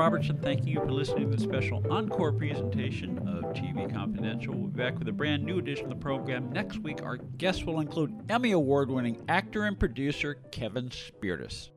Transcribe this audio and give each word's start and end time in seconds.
Robertson, 0.00 0.38
thank 0.38 0.64
you 0.64 0.76
for 0.76 0.90
listening 0.90 1.30
to 1.30 1.36
the 1.36 1.42
special 1.42 1.84
encore 1.92 2.32
presentation 2.32 3.18
of 3.28 3.52
TV 3.52 3.92
Confidential. 3.92 4.54
We'll 4.54 4.68
be 4.68 4.78
back 4.78 4.98
with 4.98 5.06
a 5.08 5.12
brand 5.12 5.44
new 5.44 5.58
edition 5.58 5.84
of 5.84 5.90
the 5.90 5.96
program. 5.96 6.50
Next 6.50 6.78
week, 6.78 7.02
our 7.02 7.18
guests 7.18 7.64
will 7.64 7.80
include 7.80 8.18
Emmy 8.30 8.52
Award 8.52 8.90
winning 8.90 9.22
actor 9.28 9.64
and 9.64 9.78
producer 9.78 10.38
Kevin 10.52 10.88
Spirtas. 10.88 11.68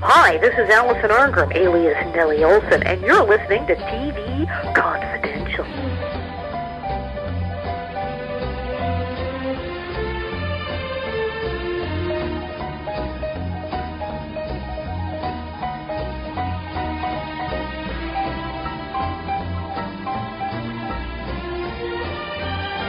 Hi, 0.00 0.38
this 0.38 0.54
is 0.58 0.68
Allison 0.70 1.10
Arngrim, 1.10 1.54
alias 1.54 2.16
Nellie 2.16 2.38
Oleson, 2.38 2.84
and 2.84 3.00
you're 3.00 3.24
listening 3.24 3.64
to 3.68 3.76
TV 3.76 4.74
Confidential. 4.74 5.97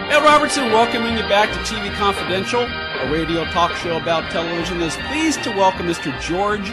Ed 0.09 0.23
Robertson 0.23 0.71
welcoming 0.71 1.15
you 1.15 1.21
back 1.29 1.51
to 1.51 1.59
TV 1.71 1.93
Confidential, 1.93 2.63
a 2.63 3.11
radio 3.11 3.45
talk 3.51 3.75
show 3.75 3.95
about 3.95 4.31
television 4.31 4.81
is 4.81 4.95
pleased 5.07 5.43
to 5.43 5.51
welcome 5.51 5.85
Mr. 5.85 6.19
George 6.19 6.71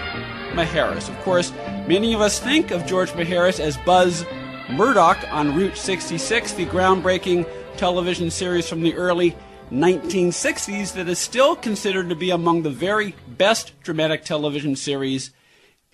Maharis. 0.55 1.11
Of 1.11 1.21
course, 1.21 1.53
many 1.87 2.15
of 2.15 2.23
us 2.23 2.41
think 2.41 2.71
of 2.71 2.87
George 2.87 3.11
Maharis 3.11 3.61
as 3.61 3.77
Buzz 3.77 4.25
Murdoch 4.71 5.23
on 5.31 5.55
Route 5.55 5.77
66, 5.77 6.55
the 6.55 6.65
groundbreaking 6.65 7.47
television 7.77 8.31
series 8.31 8.71
from 8.71 8.81
the 8.81 8.95
early 8.95 9.37
1960s 9.71 10.95
that 10.95 11.07
is 11.07 11.19
still 11.19 11.55
considered 11.57 12.09
to 12.09 12.15
be 12.15 12.31
among 12.31 12.63
the 12.63 12.71
very 12.71 13.15
best 13.29 13.79
dramatic 13.83 14.25
television 14.25 14.75
series 14.75 15.31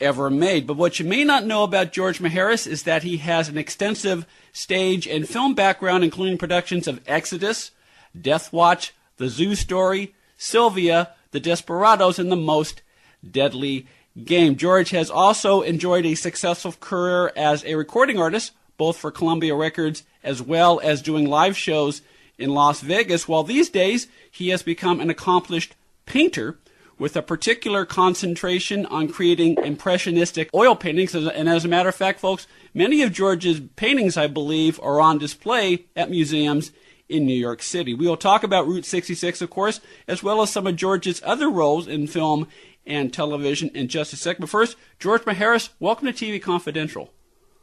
ever 0.00 0.30
made. 0.30 0.66
But 0.66 0.76
what 0.76 0.98
you 0.98 1.06
may 1.06 1.24
not 1.24 1.46
know 1.46 1.62
about 1.62 1.92
George 1.92 2.18
Maharis 2.18 2.66
is 2.66 2.82
that 2.84 3.02
he 3.02 3.18
has 3.18 3.48
an 3.48 3.58
extensive 3.58 4.26
stage 4.52 5.06
and 5.06 5.28
film 5.28 5.54
background, 5.54 6.04
including 6.04 6.38
productions 6.38 6.86
of 6.88 7.00
Exodus, 7.06 7.70
Death 8.20 8.52
Watch, 8.52 8.92
The 9.16 9.28
Zoo 9.28 9.54
Story, 9.54 10.14
Sylvia, 10.36 11.10
The 11.30 11.40
Desperados, 11.40 12.18
and 12.18 12.30
The 12.30 12.36
Most 12.36 12.82
Deadly 13.28 13.86
Game. 14.24 14.56
George 14.56 14.90
has 14.90 15.10
also 15.10 15.62
enjoyed 15.62 16.04
a 16.04 16.14
successful 16.14 16.74
career 16.80 17.32
as 17.36 17.64
a 17.64 17.76
recording 17.76 18.18
artist, 18.18 18.52
both 18.76 18.96
for 18.96 19.10
Columbia 19.10 19.54
Records 19.54 20.02
as 20.24 20.42
well 20.42 20.80
as 20.82 21.02
doing 21.02 21.28
live 21.28 21.56
shows 21.56 22.02
in 22.38 22.50
Las 22.50 22.80
Vegas, 22.80 23.28
while 23.28 23.44
these 23.44 23.68
days 23.68 24.08
he 24.30 24.48
has 24.48 24.62
become 24.62 25.00
an 25.00 25.10
accomplished 25.10 25.74
painter 26.06 26.58
with 27.02 27.16
a 27.16 27.22
particular 27.22 27.84
concentration 27.84 28.86
on 28.86 29.08
creating 29.08 29.56
impressionistic 29.64 30.48
oil 30.54 30.76
paintings. 30.76 31.16
And 31.16 31.48
as 31.48 31.64
a 31.64 31.68
matter 31.68 31.88
of 31.88 31.96
fact, 31.96 32.20
folks, 32.20 32.46
many 32.74 33.02
of 33.02 33.12
George's 33.12 33.58
paintings, 33.74 34.16
I 34.16 34.28
believe, 34.28 34.78
are 34.80 35.00
on 35.00 35.18
display 35.18 35.86
at 35.96 36.10
museums 36.10 36.70
in 37.08 37.26
New 37.26 37.34
York 37.34 37.60
City. 37.60 37.92
We 37.92 38.06
will 38.06 38.16
talk 38.16 38.44
about 38.44 38.68
Route 38.68 38.84
66, 38.84 39.42
of 39.42 39.50
course, 39.50 39.80
as 40.06 40.22
well 40.22 40.42
as 40.42 40.52
some 40.52 40.64
of 40.64 40.76
George's 40.76 41.20
other 41.24 41.50
roles 41.50 41.88
in 41.88 42.06
film 42.06 42.46
and 42.86 43.12
television 43.12 43.70
in 43.74 43.88
just 43.88 44.12
a 44.12 44.16
sec. 44.16 44.38
But 44.38 44.48
first, 44.48 44.76
George 45.00 45.22
Maharis, 45.22 45.70
welcome 45.80 46.06
to 46.06 46.12
TV 46.12 46.40
Confidential. 46.40 47.10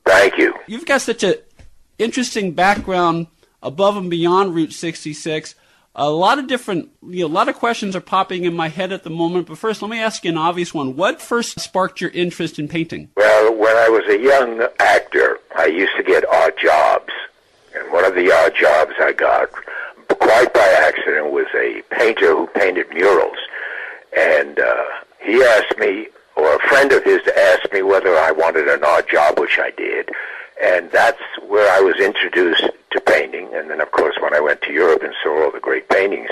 Thank 0.05 0.37
you. 0.37 0.53
You've 0.67 0.85
got 0.85 0.99
such 0.99 1.23
an 1.23 1.35
interesting 1.97 2.51
background 2.51 3.27
above 3.63 3.95
and 3.95 4.09
beyond 4.09 4.53
Route 4.53 4.73
66 4.73 5.55
a 5.95 6.09
lot 6.09 6.39
of 6.39 6.47
different, 6.47 6.89
you 7.07 7.21
know, 7.21 7.25
a 7.25 7.33
lot 7.33 7.49
of 7.49 7.55
questions 7.55 7.95
are 7.95 8.01
popping 8.01 8.43
in 8.45 8.53
my 8.53 8.69
head 8.69 8.91
at 8.91 9.03
the 9.03 9.09
moment. 9.09 9.47
But 9.47 9.57
first, 9.57 9.81
let 9.81 9.89
me 9.89 9.99
ask 9.99 10.23
you 10.23 10.31
an 10.31 10.37
obvious 10.37 10.73
one. 10.73 10.95
What 10.95 11.21
first 11.21 11.59
sparked 11.59 11.99
your 11.99 12.11
interest 12.11 12.59
in 12.59 12.67
painting? 12.67 13.09
Well, 13.15 13.55
when 13.55 13.75
I 13.75 13.89
was 13.89 14.03
a 14.07 14.21
young 14.21 14.67
actor, 14.79 15.39
I 15.57 15.65
used 15.65 15.95
to 15.97 16.03
get 16.03 16.27
odd 16.29 16.53
jobs. 16.61 17.11
And 17.75 17.91
one 17.91 18.05
of 18.05 18.15
the 18.15 18.31
odd 18.31 18.53
jobs 18.55 18.93
I 18.99 19.13
got, 19.13 19.51
quite 20.07 20.53
by 20.53 20.67
accident, 20.87 21.31
was 21.31 21.47
a 21.55 21.81
painter 21.91 22.35
who 22.35 22.47
painted 22.47 22.89
murals. 22.89 23.37
And 24.17 24.59
uh, 24.59 24.83
he 25.21 25.43
asked 25.43 25.77
me, 25.77 26.07
or 26.35 26.55
a 26.55 26.67
friend 26.67 26.91
of 26.91 27.03
his 27.03 27.21
asked 27.37 27.71
me 27.73 27.81
whether 27.81 28.15
I 28.17 28.31
wanted 28.31 28.67
an 28.67 28.83
odd 28.83 29.09
job, 29.09 29.39
which 29.39 29.59
I 29.59 29.71
did. 29.71 30.09
And 30.61 30.91
that's 30.91 31.21
where 31.47 31.71
I 31.71 31.79
was 31.79 31.95
introduced 31.99 32.69
to 32.91 33.01
painting. 33.01 33.49
And 33.53 33.69
then, 33.69 33.81
of 33.81 33.91
course, 33.91 34.15
when 34.19 34.33
I 34.33 34.39
went 34.39 34.61
to 34.63 34.73
Europe 34.73 35.03
and 35.03 35.13
saw 35.23 35.45
all 35.45 35.51
the 35.51 35.59
great 35.59 35.87
paintings, 35.89 36.29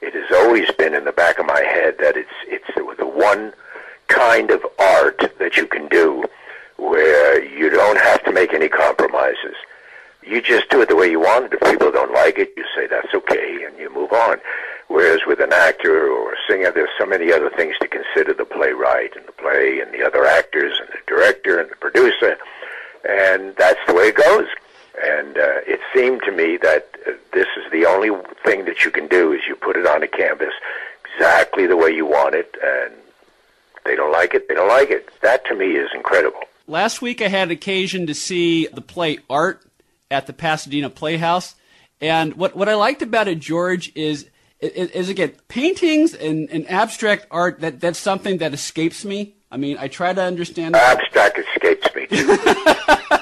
it 0.00 0.14
has 0.14 0.30
always 0.32 0.70
been 0.72 0.94
in 0.94 1.04
the 1.04 1.12
back 1.12 1.38
of 1.38 1.46
my 1.46 1.60
head 1.60 1.96
that 1.98 2.16
it's 2.16 2.30
it's 2.46 2.66
the 2.74 3.06
one 3.06 3.52
kind 4.08 4.50
of 4.50 4.64
art 4.78 5.32
that 5.38 5.56
you 5.56 5.66
can 5.66 5.88
do 5.88 6.24
where 6.76 7.44
you 7.44 7.68
don't 7.68 7.98
have 7.98 8.22
to 8.24 8.32
make 8.32 8.52
any 8.54 8.68
compromises. 8.68 9.54
You 10.24 10.40
just 10.40 10.68
do 10.70 10.80
it 10.82 10.88
the 10.88 10.96
way 10.96 11.10
you 11.10 11.20
want 11.20 11.46
it. 11.46 11.58
If 11.60 11.70
people 11.70 11.90
don't 11.90 12.12
like 12.12 12.38
it, 12.38 12.52
you 12.56 12.64
say 12.74 12.86
that's 12.86 13.12
okay 13.14 13.64
and 13.64 13.76
you 13.78 13.92
move 13.92 14.12
on. 14.12 14.38
Whereas 14.88 15.20
with 15.26 15.40
an 15.40 15.52
actor 15.52 16.08
or 16.08 16.32
a 16.32 16.36
singer, 16.48 16.70
there's 16.70 16.88
so 16.98 17.06
many 17.06 17.32
other 17.32 17.50
things 17.50 17.76
to 17.80 17.88
consider 17.88 18.32
the 18.32 18.44
playwright 18.44 19.16
and 19.16 19.26
the 19.26 19.32
play 19.32 19.80
and 19.80 19.92
the 19.92 20.04
other 20.04 20.24
actors 20.24 20.72
and 20.80 20.88
the 20.88 20.98
director. 21.06 21.17
And 23.28 23.54
that's 23.56 23.80
the 23.86 23.94
way 23.94 24.08
it 24.08 24.16
goes. 24.16 24.46
And 25.02 25.36
uh, 25.38 25.60
it 25.66 25.80
seemed 25.94 26.22
to 26.22 26.32
me 26.32 26.56
that 26.58 26.88
uh, 27.06 27.12
this 27.32 27.46
is 27.56 27.70
the 27.70 27.86
only 27.86 28.10
thing 28.44 28.64
that 28.64 28.84
you 28.84 28.90
can 28.90 29.06
do 29.06 29.32
is 29.32 29.40
you 29.46 29.54
put 29.54 29.76
it 29.76 29.86
on 29.86 30.02
a 30.02 30.08
canvas 30.08 30.54
exactly 31.14 31.66
the 31.66 31.76
way 31.76 31.90
you 31.90 32.06
want 32.06 32.34
it, 32.34 32.54
and 32.62 32.92
they 33.84 33.94
don't 33.94 34.12
like 34.12 34.34
it, 34.34 34.48
they 34.48 34.54
don't 34.54 34.68
like 34.68 34.90
it. 34.90 35.08
That 35.20 35.44
to 35.46 35.54
me 35.54 35.72
is 35.72 35.88
incredible. 35.94 36.40
Last 36.66 37.00
week 37.00 37.22
I 37.22 37.28
had 37.28 37.50
occasion 37.50 38.06
to 38.06 38.14
see 38.14 38.66
the 38.66 38.80
play 38.80 39.18
Art 39.30 39.62
at 40.10 40.26
the 40.26 40.32
Pasadena 40.32 40.90
Playhouse, 40.90 41.54
and 42.00 42.34
what 42.34 42.56
what 42.56 42.68
I 42.68 42.74
liked 42.74 43.02
about 43.02 43.28
it, 43.28 43.38
George, 43.38 43.92
is 43.94 44.28
is, 44.60 44.90
is 44.90 45.08
again 45.08 45.32
paintings 45.48 46.14
and, 46.14 46.48
and 46.50 46.68
abstract 46.70 47.26
art. 47.30 47.60
That 47.60 47.80
that's 47.80 47.98
something 47.98 48.38
that 48.38 48.52
escapes 48.52 49.04
me. 49.04 49.34
I 49.50 49.56
mean, 49.56 49.78
I 49.78 49.88
try 49.88 50.12
to 50.12 50.22
understand. 50.22 50.76
Abstract 50.76 51.38
escapes 51.38 51.94
me 51.94 52.06
too. 52.06 52.36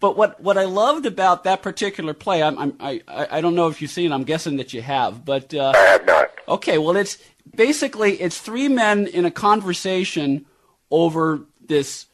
But 0.00 0.16
what, 0.16 0.40
what 0.40 0.58
I 0.58 0.64
loved 0.64 1.06
about 1.06 1.44
that 1.44 1.62
particular 1.62 2.14
play, 2.14 2.42
I'm, 2.42 2.58
I'm, 2.58 2.76
I, 2.80 3.02
I 3.08 3.40
don't 3.40 3.54
know 3.54 3.68
if 3.68 3.80
you've 3.80 3.90
seen. 3.90 4.12
I'm 4.12 4.24
guessing 4.24 4.56
that 4.56 4.72
you 4.72 4.82
have, 4.82 5.24
but 5.24 5.54
uh, 5.54 5.72
I 5.74 5.78
have 5.78 6.06
not. 6.06 6.30
Okay, 6.48 6.78
well, 6.78 6.96
it's 6.96 7.18
basically 7.54 8.20
it's 8.20 8.38
three 8.38 8.68
men 8.68 9.06
in 9.06 9.24
a 9.24 9.30
conversation 9.30 10.46
over 10.90 11.40
this 11.60 12.06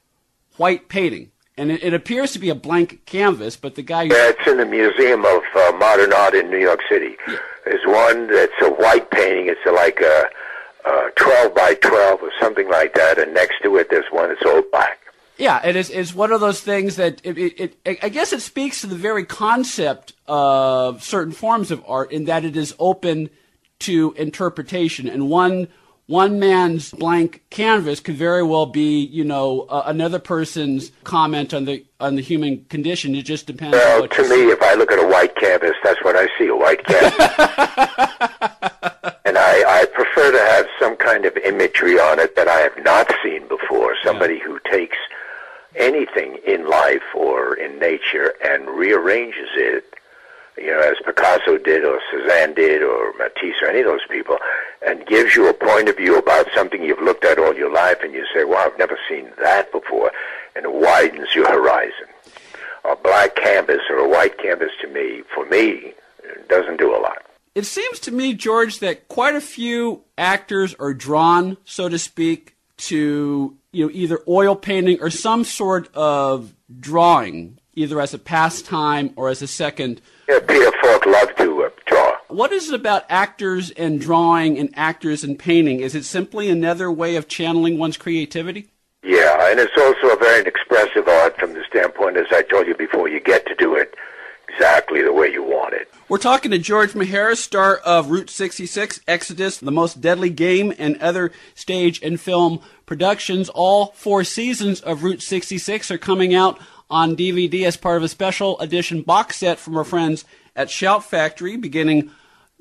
white 0.56 0.88
painting, 0.88 1.30
and 1.56 1.70
it, 1.70 1.82
it 1.82 1.94
appears 1.94 2.32
to 2.32 2.38
be 2.38 2.48
a 2.48 2.54
blank 2.54 3.04
canvas. 3.06 3.56
But 3.56 3.74
the 3.74 3.82
guy, 3.82 4.04
yeah, 4.04 4.30
it's 4.30 4.46
in 4.46 4.58
the 4.58 4.66
Museum 4.66 5.24
of 5.24 5.42
uh, 5.54 5.72
Modern 5.78 6.12
Art 6.12 6.34
in 6.34 6.50
New 6.50 6.60
York 6.60 6.80
City. 6.88 7.16
Yeah. 7.26 7.36
There's 7.64 7.86
one 7.86 8.26
that's 8.28 8.52
a 8.62 8.70
white 8.70 9.10
painting. 9.10 9.48
It's 9.48 9.60
like 9.66 10.00
a, 10.00 10.28
a 10.88 11.10
12 11.16 11.54
by 11.54 11.74
12 11.74 12.22
or 12.22 12.32
something 12.40 12.68
like 12.68 12.94
that, 12.94 13.18
and 13.18 13.34
next 13.34 13.56
to 13.62 13.76
it 13.76 13.90
there's 13.90 14.10
one 14.10 14.28
that's 14.28 14.42
all 14.46 14.62
black. 14.72 14.99
Yeah, 15.40 15.64
it 15.66 15.74
is. 15.74 15.88
It's 15.88 16.14
one 16.14 16.32
of 16.32 16.40
those 16.40 16.60
things 16.60 16.96
that 16.96 17.22
it, 17.24 17.38
it, 17.38 17.78
it, 17.84 17.98
I 18.04 18.10
guess 18.10 18.34
it 18.34 18.42
speaks 18.42 18.82
to 18.82 18.86
the 18.86 18.94
very 18.94 19.24
concept 19.24 20.12
of 20.26 21.02
certain 21.02 21.32
forms 21.32 21.70
of 21.70 21.82
art 21.88 22.12
in 22.12 22.26
that 22.26 22.44
it 22.44 22.58
is 22.58 22.74
open 22.78 23.30
to 23.80 24.12
interpretation, 24.18 25.08
and 25.08 25.30
one 25.30 25.68
one 26.06 26.38
man's 26.38 26.90
blank 26.90 27.42
canvas 27.48 28.00
could 28.00 28.16
very 28.16 28.42
well 28.42 28.66
be, 28.66 29.06
you 29.06 29.24
know, 29.24 29.62
uh, 29.70 29.84
another 29.86 30.18
person's 30.18 30.92
comment 31.04 31.54
on 31.54 31.64
the 31.64 31.86
on 32.00 32.16
the 32.16 32.22
human 32.22 32.64
condition. 32.66 33.14
It 33.14 33.22
just 33.24 33.46
depends. 33.46 33.76
Well, 33.76 33.94
on 33.94 34.00
what 34.02 34.10
to 34.12 34.22
me, 34.22 34.28
see. 34.28 34.50
if 34.50 34.62
I 34.62 34.74
look 34.74 34.92
at 34.92 35.02
a 35.02 35.06
white 35.08 35.34
canvas, 35.36 35.74
that's 35.82 36.04
what 36.04 36.16
I 36.16 36.28
see, 36.36 36.48
a 36.48 36.56
white 36.56 36.84
canvas. 36.86 37.14
and 39.24 39.38
I, 39.38 39.64
I 39.66 39.86
prefer 39.94 40.32
to 40.32 40.38
have 40.38 40.66
some 40.78 40.96
kind 40.96 41.24
of 41.24 41.34
imagery 41.38 41.98
on 41.98 42.18
it 42.18 42.36
that 42.36 42.46
I 42.48 42.58
have 42.58 42.76
not 42.84 43.10
seen 43.24 43.48
before. 43.48 43.96
Somebody 44.04 44.38
who 44.38 44.58
takes 44.70 44.98
anything 45.76 46.38
in 46.46 46.68
life 46.68 47.02
or 47.14 47.54
in 47.54 47.78
nature 47.78 48.34
and 48.44 48.68
rearranges 48.68 49.48
it, 49.54 49.84
you 50.58 50.66
know, 50.66 50.80
as 50.80 50.96
Picasso 51.04 51.56
did 51.56 51.84
or 51.84 52.00
Cezanne 52.10 52.54
did 52.54 52.82
or 52.82 53.14
Matisse 53.16 53.62
or 53.62 53.68
any 53.68 53.80
of 53.80 53.86
those 53.86 54.06
people, 54.10 54.36
and 54.86 55.06
gives 55.06 55.34
you 55.34 55.48
a 55.48 55.54
point 55.54 55.88
of 55.88 55.96
view 55.96 56.18
about 56.18 56.48
something 56.54 56.82
you've 56.82 57.00
looked 57.00 57.24
at 57.24 57.38
all 57.38 57.54
your 57.54 57.72
life 57.72 57.98
and 58.02 58.12
you 58.12 58.26
say, 58.34 58.44
wow, 58.44 58.66
I've 58.66 58.78
never 58.78 58.98
seen 59.08 59.30
that 59.40 59.72
before. 59.72 60.10
and 60.54 60.64
it 60.64 60.72
widens 60.72 61.34
your 61.34 61.48
horizon. 61.48 62.06
A 62.84 62.96
black 62.96 63.36
canvas 63.36 63.80
or 63.90 63.96
a 63.96 64.08
white 64.08 64.38
canvas 64.38 64.70
to 64.80 64.88
me, 64.88 65.22
for 65.34 65.46
me, 65.46 65.92
doesn't 66.48 66.78
do 66.78 66.94
a 66.94 66.98
lot. 66.98 67.22
It 67.54 67.66
seems 67.66 67.98
to 68.00 68.10
me, 68.10 68.34
George, 68.34 68.78
that 68.78 69.08
quite 69.08 69.34
a 69.34 69.40
few 69.40 70.04
actors 70.16 70.74
are 70.78 70.94
drawn, 70.94 71.56
so 71.64 71.88
to 71.88 71.98
speak, 71.98 72.56
to 72.80 73.56
you 73.72 73.86
know 73.86 73.90
either 73.92 74.20
oil 74.28 74.56
painting 74.56 74.98
or 75.00 75.10
some 75.10 75.44
sort 75.44 75.94
of 75.94 76.54
drawing, 76.78 77.58
either 77.74 78.00
as 78.00 78.14
a 78.14 78.18
pastime 78.18 79.12
or 79.16 79.28
as 79.28 79.42
a 79.42 79.46
second. 79.46 80.00
Yeah, 80.28 80.40
Peter 80.40 80.72
Falk 80.82 81.06
loved 81.06 81.36
to 81.38 81.64
uh, 81.64 81.70
draw. 81.86 82.16
What 82.28 82.52
is 82.52 82.68
it 82.68 82.74
about 82.74 83.04
actors 83.08 83.70
and 83.72 84.00
drawing 84.00 84.58
and 84.58 84.70
actors 84.74 85.24
and 85.24 85.38
painting? 85.38 85.80
Is 85.80 85.94
it 85.94 86.04
simply 86.04 86.48
another 86.48 86.90
way 86.90 87.16
of 87.16 87.28
channeling 87.28 87.78
one's 87.78 87.96
creativity? 87.96 88.68
Yeah, 89.02 89.50
and 89.50 89.58
it's 89.58 89.76
also 89.78 90.14
a 90.14 90.18
very 90.18 90.46
expressive 90.46 91.08
art 91.08 91.36
from 91.38 91.54
the 91.54 91.64
standpoint, 91.64 92.18
as 92.18 92.26
I 92.30 92.42
told 92.42 92.66
you 92.66 92.74
before, 92.74 93.08
you 93.08 93.18
get 93.18 93.46
to 93.46 93.54
do 93.54 93.74
it 93.74 93.94
exactly 94.48 95.02
the 95.02 95.12
way 95.12 95.32
you 95.32 95.42
want 95.42 95.74
it. 95.74 95.90
We're 96.10 96.18
talking 96.18 96.50
to 96.50 96.58
George 96.58 96.92
Maharis, 96.94 97.36
star 97.36 97.76
of 97.76 98.10
Route 98.10 98.30
66, 98.30 99.00
Exodus, 99.06 99.58
The 99.58 99.70
Most 99.70 100.00
Deadly 100.00 100.30
Game, 100.30 100.74
and 100.76 101.00
other 101.00 101.30
stage 101.54 102.02
and 102.02 102.20
film 102.20 102.60
productions. 102.84 103.48
All 103.48 103.92
four 103.94 104.24
seasons 104.24 104.80
of 104.80 105.04
Route 105.04 105.22
66 105.22 105.88
are 105.88 105.98
coming 105.98 106.34
out 106.34 106.58
on 106.90 107.14
DVD 107.14 107.64
as 107.64 107.76
part 107.76 107.96
of 107.96 108.02
a 108.02 108.08
special 108.08 108.58
edition 108.58 109.02
box 109.02 109.36
set 109.36 109.60
from 109.60 109.76
our 109.76 109.84
friends 109.84 110.24
at 110.56 110.68
Shout 110.68 111.04
Factory 111.04 111.56
beginning 111.56 112.10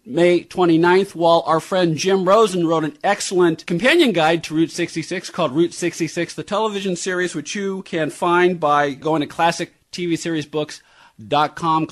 May 0.06 0.44
29th, 0.44 1.16
while 1.16 1.42
our 1.48 1.60
friend 1.60 1.98
Jim 1.98 2.26
Rosin 2.26 2.68
wrote 2.68 2.84
an 2.84 3.00
excellent 3.04 3.66
companion 3.66 4.12
guide 4.12 4.44
to 4.44 4.54
Route 4.54 4.70
66 4.70 5.32
called 5.32 5.54
Route 5.54 5.74
66, 5.74 6.36
the 6.36 6.44
television 6.44 6.96
series, 6.96 7.34
which 7.34 7.56
you 7.56 7.82
can 7.82 8.12
find 8.12 8.60
by 8.60 8.92
going 8.92 9.22
to 9.22 9.28
classictvseriesbooks.com, 9.28 11.88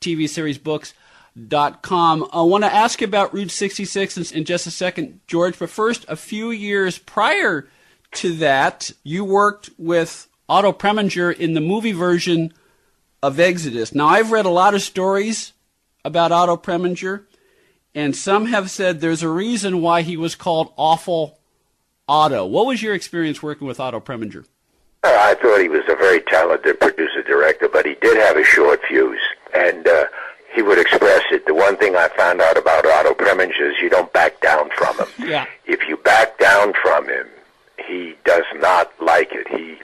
classictvseriesbooks.com. 0.00 2.28
I 2.32 2.42
want 2.42 2.64
to 2.64 2.72
ask 2.72 3.00
you 3.00 3.06
about 3.06 3.34
Route 3.34 3.50
66 3.50 4.16
in, 4.16 4.38
in 4.38 4.44
just 4.44 4.66
a 4.66 4.70
second, 4.70 5.20
George, 5.26 5.58
but 5.58 5.70
first, 5.70 6.04
a 6.08 6.16
few 6.16 6.50
years 6.50 6.98
prior 6.98 7.68
to 8.12 8.34
that, 8.36 8.90
you 9.02 9.24
worked 9.24 9.70
with 9.78 10.28
Otto 10.48 10.72
Preminger 10.72 11.36
in 11.36 11.54
the 11.54 11.60
movie 11.60 11.92
version 11.92 12.52
of 13.22 13.40
Exodus. 13.40 13.94
Now, 13.94 14.08
I've 14.08 14.30
read 14.30 14.46
a 14.46 14.50
lot 14.50 14.74
of 14.74 14.82
stories 14.82 15.52
about 16.04 16.32
Otto 16.32 16.56
Preminger, 16.56 17.24
and 17.94 18.14
some 18.14 18.46
have 18.46 18.70
said 18.70 19.00
there's 19.00 19.22
a 19.22 19.28
reason 19.28 19.82
why 19.82 20.02
he 20.02 20.16
was 20.16 20.34
called 20.34 20.72
Awful 20.76 21.38
Otto. 22.08 22.46
What 22.46 22.66
was 22.66 22.82
your 22.82 22.94
experience 22.94 23.42
working 23.42 23.66
with 23.66 23.80
Otto 23.80 24.00
Preminger? 24.00 24.46
Uh, 25.02 25.08
I 25.08 25.34
thought 25.34 25.60
he 25.60 25.68
was 25.68 25.82
a 25.88 25.96
very 25.96 26.20
talented 26.22 26.80
producer 26.80 27.22
director, 27.22 27.68
but 27.68 27.86
he 27.86 27.94
did 27.94 28.16
have 28.16 28.36
a 28.36 28.44
short 28.44 28.80
fuse, 28.88 29.20
and 29.56 29.88
uh, 29.88 30.04
he 30.54 30.62
would 30.62 30.78
express 30.78 31.22
it. 31.30 31.46
The 31.46 31.54
one 31.54 31.76
thing 31.76 31.96
I 31.96 32.08
found 32.08 32.40
out 32.40 32.56
about 32.56 32.86
Otto 32.86 33.14
Preminger 33.14 33.72
is 33.72 33.78
you 33.80 33.90
don't 33.90 34.12
back 34.12 34.40
down 34.40 34.70
from 34.76 34.98
him. 34.98 35.08
Yeah. 35.18 35.46
If 35.64 35.88
you 35.88 35.96
back 35.96 36.38
down 36.38 36.74
from 36.82 37.08
him, 37.08 37.26
he 37.86 38.14
does 38.24 38.44
not 38.56 38.92
like 39.00 39.32
it. 39.32 39.48
He 39.48 39.78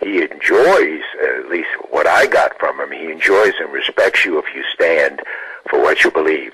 he 0.00 0.22
enjoys, 0.22 1.02
at 1.22 1.48
least 1.48 1.70
what 1.90 2.06
I 2.06 2.26
got 2.26 2.58
from 2.60 2.78
him, 2.78 2.92
he 2.92 3.10
enjoys 3.10 3.54
and 3.58 3.72
respects 3.72 4.24
you 4.24 4.38
if 4.38 4.44
you 4.54 4.62
stand 4.74 5.20
for 5.70 5.80
what 5.80 6.04
you 6.04 6.10
believe. 6.10 6.52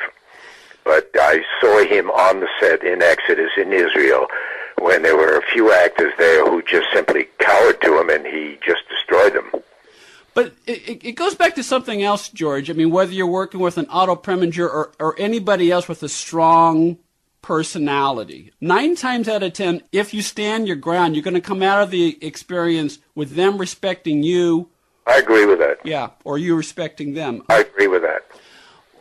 But 0.84 1.10
I 1.14 1.42
saw 1.60 1.84
him 1.84 2.10
on 2.10 2.40
the 2.40 2.48
set 2.60 2.84
in 2.84 3.02
Exodus 3.02 3.50
in 3.56 3.72
Israel 3.72 4.28
when 4.78 5.02
there 5.02 5.16
were 5.16 5.36
a 5.36 5.52
few 5.52 5.72
actors 5.72 6.12
there 6.18 6.48
who 6.48 6.62
just 6.62 6.86
simply 6.92 7.28
cowered 7.38 7.80
to 7.82 8.00
him 8.00 8.10
and 8.10 8.26
he 8.26 8.58
just 8.64 8.88
destroyed 8.88 9.34
them. 9.34 9.50
But 10.34 10.54
it, 10.66 11.04
it 11.04 11.12
goes 11.12 11.34
back 11.34 11.54
to 11.56 11.62
something 11.62 12.02
else, 12.02 12.28
George. 12.28 12.70
I 12.70 12.72
mean, 12.72 12.90
whether 12.90 13.12
you're 13.12 13.26
working 13.26 13.60
with 13.60 13.76
an 13.76 13.86
Otto 13.90 14.16
Preminger 14.16 14.66
or, 14.66 14.92
or 14.98 15.14
anybody 15.18 15.70
else 15.70 15.88
with 15.88 16.02
a 16.02 16.08
strong 16.08 16.98
personality. 17.42 18.52
Nine 18.60 18.94
times 18.94 19.28
out 19.28 19.42
of 19.42 19.52
ten, 19.52 19.82
if 19.90 20.14
you 20.14 20.22
stand 20.22 20.66
your 20.66 20.76
ground, 20.76 21.14
you're 21.16 21.24
going 21.24 21.34
to 21.34 21.40
come 21.40 21.62
out 21.62 21.82
of 21.82 21.90
the 21.90 22.16
experience 22.24 22.98
with 23.14 23.34
them 23.34 23.58
respecting 23.58 24.22
you. 24.22 24.68
I 25.06 25.18
agree 25.18 25.44
with 25.44 25.58
that. 25.58 25.78
Yeah, 25.84 26.10
or 26.24 26.38
you 26.38 26.54
respecting 26.54 27.14
them. 27.14 27.42
I 27.48 27.58
agree 27.58 27.88
with 27.88 28.02
that. 28.02 28.22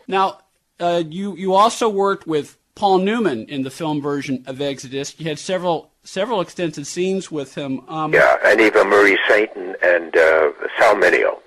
Now, 0.08 0.40
uh, 0.80 1.04
you 1.08 1.36
you 1.36 1.54
also 1.54 1.88
worked 1.88 2.26
with 2.26 2.58
Paul 2.76 3.00
Newman 3.00 3.46
in 3.46 3.64
the 3.64 3.70
film 3.70 4.02
version 4.02 4.44
of 4.48 4.62
Exodus. 4.62 5.20
You 5.20 5.28
had 5.28 5.40
several 5.40 5.92
several 6.04 6.42
extensive 6.42 6.88
scenes 6.88 7.32
with 7.32 7.56
him. 7.56 7.82
Um, 7.88 8.14
Yeah, 8.14 8.38
and 8.44 8.60
Eva 8.60 8.84
Marie 8.84 9.20
Saint 9.28 9.50
and 9.56 10.16
uh, 10.16 10.52
Sal 10.78 10.96
Mineo. 10.96 11.40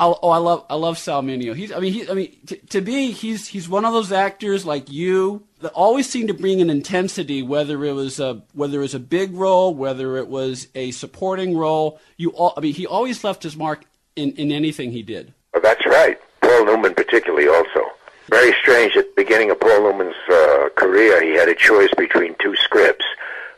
Oh, 0.00 0.18
oh, 0.22 0.30
I 0.30 0.38
love 0.38 0.66
I 0.68 0.74
love 0.74 0.98
Sal 0.98 1.22
Mineo. 1.22 1.54
He's 1.54 1.72
I 1.72 1.78
mean 1.78 1.92
he 1.92 2.08
I 2.08 2.14
mean 2.14 2.36
t- 2.46 2.56
to 2.56 2.80
me 2.80 3.12
he's 3.12 3.46
he's 3.46 3.68
one 3.68 3.84
of 3.84 3.92
those 3.92 4.10
actors 4.10 4.66
like 4.66 4.90
you 4.90 5.46
that 5.60 5.72
always 5.72 6.08
seem 6.10 6.26
to 6.26 6.34
bring 6.34 6.60
an 6.60 6.68
intensity 6.68 7.42
whether 7.42 7.84
it 7.84 7.92
was 7.92 8.18
a 8.18 8.42
whether 8.54 8.78
it 8.78 8.82
was 8.82 8.94
a 8.94 9.00
big 9.00 9.34
role 9.34 9.72
whether 9.72 10.16
it 10.16 10.28
was 10.28 10.66
a 10.74 10.90
supporting 10.90 11.56
role. 11.56 12.00
You 12.16 12.30
all, 12.30 12.54
I 12.56 12.60
mean 12.60 12.74
he 12.74 12.86
always 12.86 13.22
left 13.22 13.44
his 13.44 13.56
mark 13.56 13.84
in 14.16 14.32
in 14.32 14.50
anything 14.50 14.90
he 14.90 15.02
did. 15.02 15.32
Oh, 15.54 15.60
that's 15.60 15.86
right. 15.86 16.18
Paul 16.40 16.66
Newman, 16.66 16.94
particularly, 16.94 17.48
also. 17.48 17.82
Very 18.28 18.52
strange. 18.62 18.96
At 18.96 19.06
the 19.14 19.22
beginning 19.22 19.50
of 19.50 19.60
Paul 19.60 19.82
Newman's 19.82 20.14
uh, 20.30 20.68
career, 20.76 21.22
he 21.22 21.32
had 21.34 21.48
a 21.48 21.54
choice 21.54 21.90
between 21.96 22.34
two 22.40 22.56
scripts. 22.56 23.04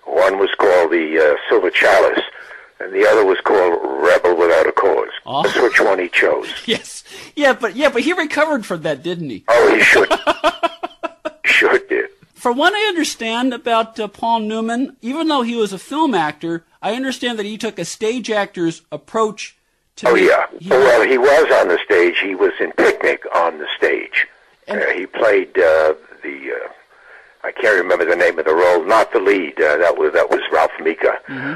One 0.05 0.39
was 0.39 0.51
called 0.59 0.91
The 0.93 1.19
uh, 1.19 1.37
Silver 1.49 1.71
Chalice, 1.71 2.21
and 2.81 2.93
the 2.93 3.07
other 3.07 3.25
was 3.25 3.39
called 3.41 3.79
Rebel 4.03 4.37
Without 4.37 4.67
a 4.67 4.73
Cause. 4.73 5.09
Oh. 5.25 5.43
That's 5.43 5.61
which 5.61 5.81
one 5.81 5.99
he 5.99 6.09
chose. 6.09 6.49
Yes, 6.67 7.05
yeah, 7.37 7.53
but 7.53 7.77
yeah, 7.77 7.91
but 7.91 8.03
he 8.03 8.13
recovered 8.13 8.67
from 8.67 8.83
that, 8.83 9.03
didn't 9.03 9.31
he? 9.31 9.45
Oh, 9.49 9.75
he 9.75 9.83
should. 9.83 10.09
he 11.45 11.49
sure 11.49 11.79
did. 11.89 12.11
From 12.35 12.57
what 12.59 12.73
I 12.75 12.89
understand 12.89 13.53
about 13.55 13.99
uh, 14.01 14.09
Paul 14.09 14.41
Newman, 14.41 14.97
even 15.01 15.29
though 15.29 15.43
he 15.43 15.57
was 15.57 15.73
a 15.73 15.79
film 15.79 16.15
actor, 16.15 16.65
I 16.83 16.95
understand 16.95 17.39
that 17.39 17.47
he 17.47 17.57
took 17.59 17.79
a 17.79 17.85
stage 17.85 18.31
actor's 18.31 18.83
approach 18.93 19.57
to. 19.97 20.09
Oh, 20.09 20.15
make- 20.15 20.29
yeah. 20.29 20.47
he- 20.59 20.71
Well, 20.71 21.07
he 21.09 21.19
was 21.19 21.51
on 21.61 21.69
the 21.69 21.79
stage. 21.85 22.19
He 22.21 22.35
was 22.35 22.53
in 22.61 22.73
Picnic 22.73 23.23
on 23.35 23.59
the 23.59 23.67
stage. 23.77 24.27
And- 24.69 24.81
uh, 24.81 24.87
he 24.93 25.07
played 25.07 25.57
uh, 25.59 25.95
the. 26.23 26.53
Uh, 26.65 26.69
I 27.45 27.53
can't 27.53 27.77
remember 27.81 28.05
the 28.05 28.17
name 28.17 28.39
of 28.39 28.45
the 28.45 28.55
role. 28.55 28.85
Not 28.85 29.13
the 29.13 29.21
lead. 29.21 29.61
Uh, 29.61 29.77
that 29.77 29.97
was 29.97 30.13
that 30.15 30.31
was 30.31 30.41
Ralph 30.53 30.73
Meeker. 30.83 31.17
Mm-hmm. 31.29 31.55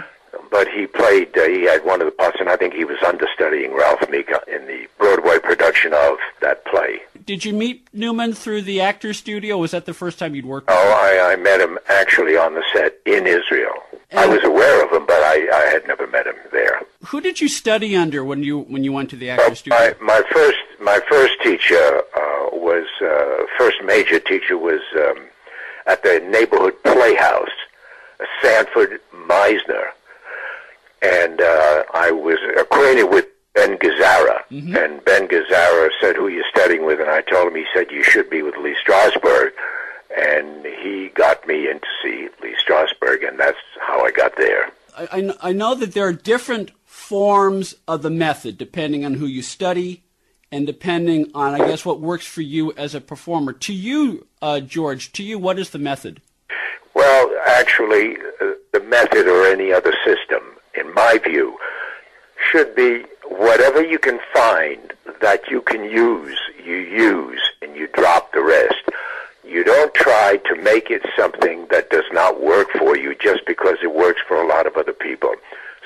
But 0.51 0.69
he 0.69 0.87
played. 0.87 1.37
Uh, 1.37 1.47
he 1.49 1.63
had 1.65 1.85
one 1.85 2.01
of 2.01 2.07
the 2.07 2.13
parts, 2.13 2.37
and 2.41 2.49
I 2.49 2.57
think 2.57 2.75
he 2.75 2.85
was 2.85 2.99
understudying 3.05 3.75
Ralph 3.75 4.09
Meeker 4.11 4.41
in 4.47 4.67
the 4.67 4.87
Broadway 4.99 5.39
production 5.41 5.93
of 5.93 6.19
that 6.41 6.65
play. 6.67 7.01
Did 7.27 7.45
you 7.45 7.53
meet 7.53 7.87
Newman 7.93 8.33
through 8.33 8.63
the 8.63 8.81
actor 8.81 9.13
studio? 9.15 9.59
Was 9.59 9.73
that 9.73 9.87
the 9.87 9.95
first 9.95 10.19
time 10.19 10.35
you'd 10.35 10.47
worked? 10.47 10.69
with 10.69 10.77
Oh, 10.79 10.91
I, 10.93 11.33
I 11.33 11.37
met 11.37 11.61
him 11.61 11.79
actually 11.89 12.37
on 12.37 12.55
the 12.55 12.65
set 12.73 12.99
in 13.07 13.27
Israel. 13.27 13.75
I 14.13 14.27
was 14.27 14.43
aware 14.43 14.85
of 14.85 14.91
him, 14.91 15.07
but 15.07 15.23
I, 15.23 15.49
I 15.53 15.71
had 15.71 15.87
never 15.87 16.07
met 16.09 16.27
him 16.27 16.35
there. 16.51 16.81
Who 17.07 17.21
did 17.21 17.41
you 17.41 17.49
study 17.49 17.95
under 17.97 18.25
when 18.25 18.43
you 18.43 18.61
when 18.63 18.83
you 18.83 18.93
went 18.93 19.11
to 19.11 19.17
the 19.17 19.31
actor 19.31 19.45
Well, 19.47 19.55
studio? 19.57 19.79
my, 20.01 20.15
my 20.15 20.23
first 20.33 20.59
my 20.81 21.01
first 21.09 21.35
teacher 21.43 22.03
uh, 22.17 22.40
was 22.61 22.87
uh, 23.03 23.45
first 23.59 23.79
major 23.85 24.21
teacher 24.21 24.57
was 24.57 24.81
um, 24.97 25.27
at 25.87 26.03
the 26.03 26.21
neighborhood 26.31 26.75
playhouse, 26.83 27.49
uh, 28.21 28.25
Sanford 28.43 29.01
Meisner, 29.15 29.89
and 31.03 31.41
uh, 31.41 31.85
I 31.95 32.11
was 32.11 32.39
acquainted 32.59 33.05
with 33.05 33.27
Ben 33.55 33.79
Gazzara. 33.79 34.43
And 34.77 35.05
Ben 35.05 35.29
Gazzara 35.29 35.91
said, 36.01 36.17
"Who 36.17 36.29
you 36.29 36.45
studying 36.51 36.85
with?" 36.85 37.01
And 37.01 37.11
I 37.11 37.23
told 37.23 37.49
him. 37.49 37.57
He 37.57 37.67
said, 37.75 37.91
"You 37.91 38.03
should 38.03 38.31
be 38.31 38.43
with 38.43 38.57
Lee 38.57 38.77
Strasberg." 38.85 39.53
And 40.17 40.67
he 40.67 41.09
got 41.15 41.47
me 41.47 41.69
in 41.71 41.79
to 41.81 41.87
see 42.03 42.29
Lee 42.43 42.57
Strasberg, 42.65 43.27
and 43.27 43.39
that's 43.39 43.59
how 43.81 44.05
I 44.05 44.11
got 44.11 44.37
there. 44.37 44.71
I, 44.97 45.09
I 45.13 45.51
I 45.51 45.53
know 45.53 45.75
that 45.75 45.95
there 45.95 46.07
are 46.07 46.13
different 46.13 46.73
forms 46.85 47.75
of 47.89 48.03
the 48.03 48.11
method 48.11 48.59
depending 48.59 49.05
on 49.05 49.15
who 49.15 49.27
you 49.27 49.43
study 49.43 50.03
and 50.53 50.67
depending 50.67 51.31
on, 51.35 51.55
I 51.55 51.59
guess, 51.59 51.85
what 51.85 52.01
works 52.01 52.27
for 52.27 52.43
you 52.43 52.73
as 52.73 52.95
a 52.95 53.01
performer. 53.01 53.53
To 53.53 53.73
you, 53.73 54.27
uh, 54.43 54.61
George, 54.61 55.13
to 55.13 55.23
you, 55.23 55.39
what 55.39 55.59
is 55.59 55.71
the 55.71 55.79
method? 55.79 56.21
Well, 56.95 57.31
actually, 57.47 58.17
uh, 58.41 58.53
the 58.73 58.81
method 58.81 59.29
or 59.29 59.47
any 59.47 59.73
other 59.73 59.95
system, 60.05 60.43
in 60.75 60.93
my 60.95 61.19
view, 61.19 61.57
should 62.51 62.75
be 62.75 63.05
whatever 63.29 63.83
you 63.85 63.99
can 63.99 64.19
find 64.33 64.93
that 65.21 65.49
you 65.49 65.63
can 65.63 65.85
use, 65.85 66.39
you 66.65 66.77
use, 66.77 67.41
and 67.63 67.77
you 67.77 67.87
drop 67.89 68.33
the 68.33 68.43
rest. 68.43 68.83
You 69.45 69.65
don't 69.65 69.95
try 69.95 70.39
to 70.47 70.57
make 70.57 70.91
it 70.91 71.03
something 71.17 71.67
that 71.71 71.91
does 71.91 72.05
not 72.13 72.43
work 72.43 72.69
for 72.79 72.97
you 72.97 73.15
just 73.15 73.47
because 73.47 73.79
it 73.83 73.95
works 73.95 74.21
for 74.27 74.41
a 74.41 74.47
lot 74.47 74.67
of 74.67 74.77
other 74.77 74.93
people. 74.93 75.35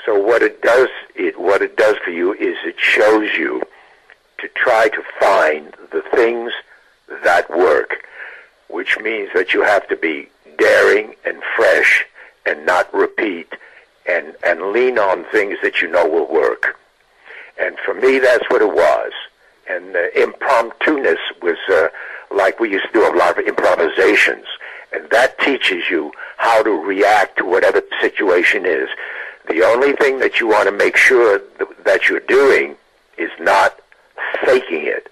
So 0.04 0.18
what 0.18 0.42
it 0.42 0.62
does, 0.62 0.88
it 1.14 1.40
what 1.40 1.62
it 1.62 1.76
does 1.76 1.96
for 2.04 2.10
you 2.10 2.34
is 2.34 2.56
it 2.64 2.78
shows 2.78 3.30
you 3.38 3.62
to 4.38 4.48
try 4.48 4.88
to 4.88 5.02
find 5.20 5.74
the 5.92 6.02
things 6.12 6.52
that 7.22 7.48
work, 7.50 8.06
which 8.68 8.98
means 8.98 9.30
that 9.34 9.52
you 9.52 9.62
have 9.62 9.86
to 9.88 9.96
be 9.96 10.28
daring 10.58 11.14
and 11.24 11.42
fresh 11.56 12.04
and 12.46 12.64
not 12.66 12.92
repeat 12.94 13.48
and 14.06 14.34
and 14.44 14.72
lean 14.72 14.98
on 14.98 15.24
things 15.24 15.58
that 15.62 15.80
you 15.80 15.88
know 15.88 16.06
will 16.06 16.30
work. 16.32 16.78
And 17.58 17.78
for 17.84 17.94
me, 17.94 18.18
that's 18.18 18.48
what 18.50 18.62
it 18.62 18.72
was. 18.72 19.12
And 19.68 19.94
the 19.94 20.10
impromptuness 20.14 21.18
was 21.40 21.56
uh, 21.70 21.88
like 22.30 22.60
we 22.60 22.70
used 22.70 22.86
to 22.86 22.92
do 22.92 23.06
a 23.06 23.14
lot 23.16 23.38
of 23.38 23.46
improvisations, 23.46 24.46
and 24.92 25.08
that 25.10 25.38
teaches 25.38 25.88
you 25.88 26.12
how 26.36 26.62
to 26.62 26.70
react 26.70 27.38
to 27.38 27.44
whatever 27.44 27.80
the 27.80 27.96
situation 28.00 28.66
is. 28.66 28.88
The 29.48 29.62
only 29.62 29.92
thing 29.92 30.18
that 30.18 30.40
you 30.40 30.48
want 30.48 30.68
to 30.68 30.72
make 30.72 30.96
sure 30.96 31.38
th- 31.38 31.70
that 31.84 32.08
you're 32.08 32.20
doing 32.20 32.76
is 33.16 33.30
not 33.38 33.80
faking 34.44 34.86
it. 34.86 35.08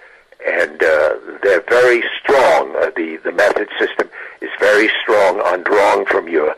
And 0.47 0.83
uh, 0.83 1.17
they're 1.43 1.65
very 1.69 2.03
strong. 2.21 2.75
Uh, 2.77 2.91
the 2.97 3.21
the 3.23 3.33
method 3.33 3.69
system 3.79 4.11
is 4.41 4.51
very 4.59 4.91
strong 5.03 5.41
on 5.41 5.63
drawing 5.63 6.05
from 6.07 6.29
your 6.29 6.57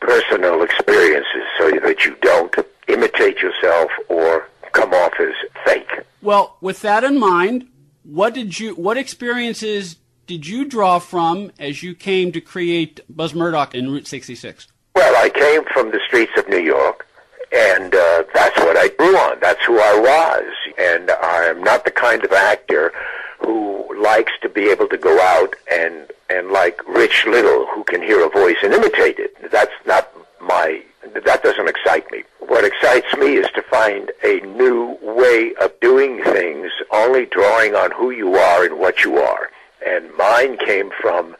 personal 0.00 0.62
experiences, 0.62 1.42
so 1.58 1.70
that 1.70 2.04
you 2.04 2.16
don't 2.22 2.54
imitate 2.86 3.38
yourself 3.38 3.90
or 4.08 4.48
come 4.72 4.94
off 4.94 5.14
as 5.18 5.34
fake. 5.64 5.90
Well, 6.22 6.56
with 6.60 6.82
that 6.82 7.02
in 7.02 7.18
mind, 7.18 7.66
what 8.04 8.34
did 8.34 8.58
you 8.60 8.74
what 8.74 8.96
experiences 8.96 9.96
did 10.26 10.46
you 10.46 10.64
draw 10.64 10.98
from 10.98 11.52
as 11.58 11.82
you 11.82 11.94
came 11.94 12.32
to 12.32 12.40
create 12.40 13.00
Buzz 13.08 13.34
Murdoch 13.34 13.74
in 13.74 13.90
Route 13.90 14.06
66? 14.06 14.66
Well, 14.94 15.16
I 15.16 15.28
came 15.28 15.64
from 15.72 15.90
the 15.90 16.00
streets 16.06 16.32
of 16.36 16.48
New 16.48 16.58
York, 16.58 17.05
and 17.52 17.94
uh, 17.94 18.24
that's 18.34 18.56
what 18.58 18.76
I 18.76 18.88
grew 18.88 19.16
on. 19.16 19.38
That's 19.40 19.64
who 19.64 19.78
I 19.78 19.98
was, 19.98 20.52
and 20.78 21.10
I'm 21.22 21.62
not 21.62 21.84
the 21.84 21.90
kind 21.90 22.24
of 22.24 22.32
actor 22.32 22.92
who 23.38 23.84
likes 24.00 24.32
to 24.42 24.48
be 24.48 24.68
able 24.68 24.88
to 24.88 24.98
go 24.98 25.20
out 25.20 25.54
and 25.70 26.10
and 26.28 26.50
like 26.50 26.80
Rich 26.88 27.26
Little, 27.26 27.66
who 27.66 27.84
can 27.84 28.02
hear 28.02 28.24
a 28.24 28.28
voice 28.28 28.56
and 28.62 28.72
imitate 28.74 29.18
it. 29.18 29.50
That's 29.50 29.72
not 29.86 30.10
my. 30.40 30.82
That 31.24 31.42
doesn't 31.42 31.68
excite 31.68 32.10
me. 32.10 32.24
What 32.40 32.64
excites 32.64 33.14
me 33.16 33.36
is 33.36 33.46
to 33.54 33.62
find 33.62 34.10
a 34.24 34.40
new 34.40 34.98
way 35.00 35.54
of 35.60 35.78
doing 35.80 36.22
things, 36.22 36.70
only 36.92 37.26
drawing 37.26 37.74
on 37.74 37.92
who 37.92 38.10
you 38.10 38.34
are 38.34 38.64
and 38.64 38.78
what 38.78 39.04
you 39.04 39.16
are. 39.18 39.50
And 39.86 40.12
mine 40.16 40.56
came 40.58 40.90
from 41.00 41.36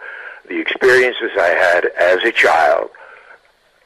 the 0.49 0.61
experiences 0.61 1.31
I 1.39 1.49
had 1.49 1.87
as 1.99 2.23
a 2.23 2.33
child 2.33 2.91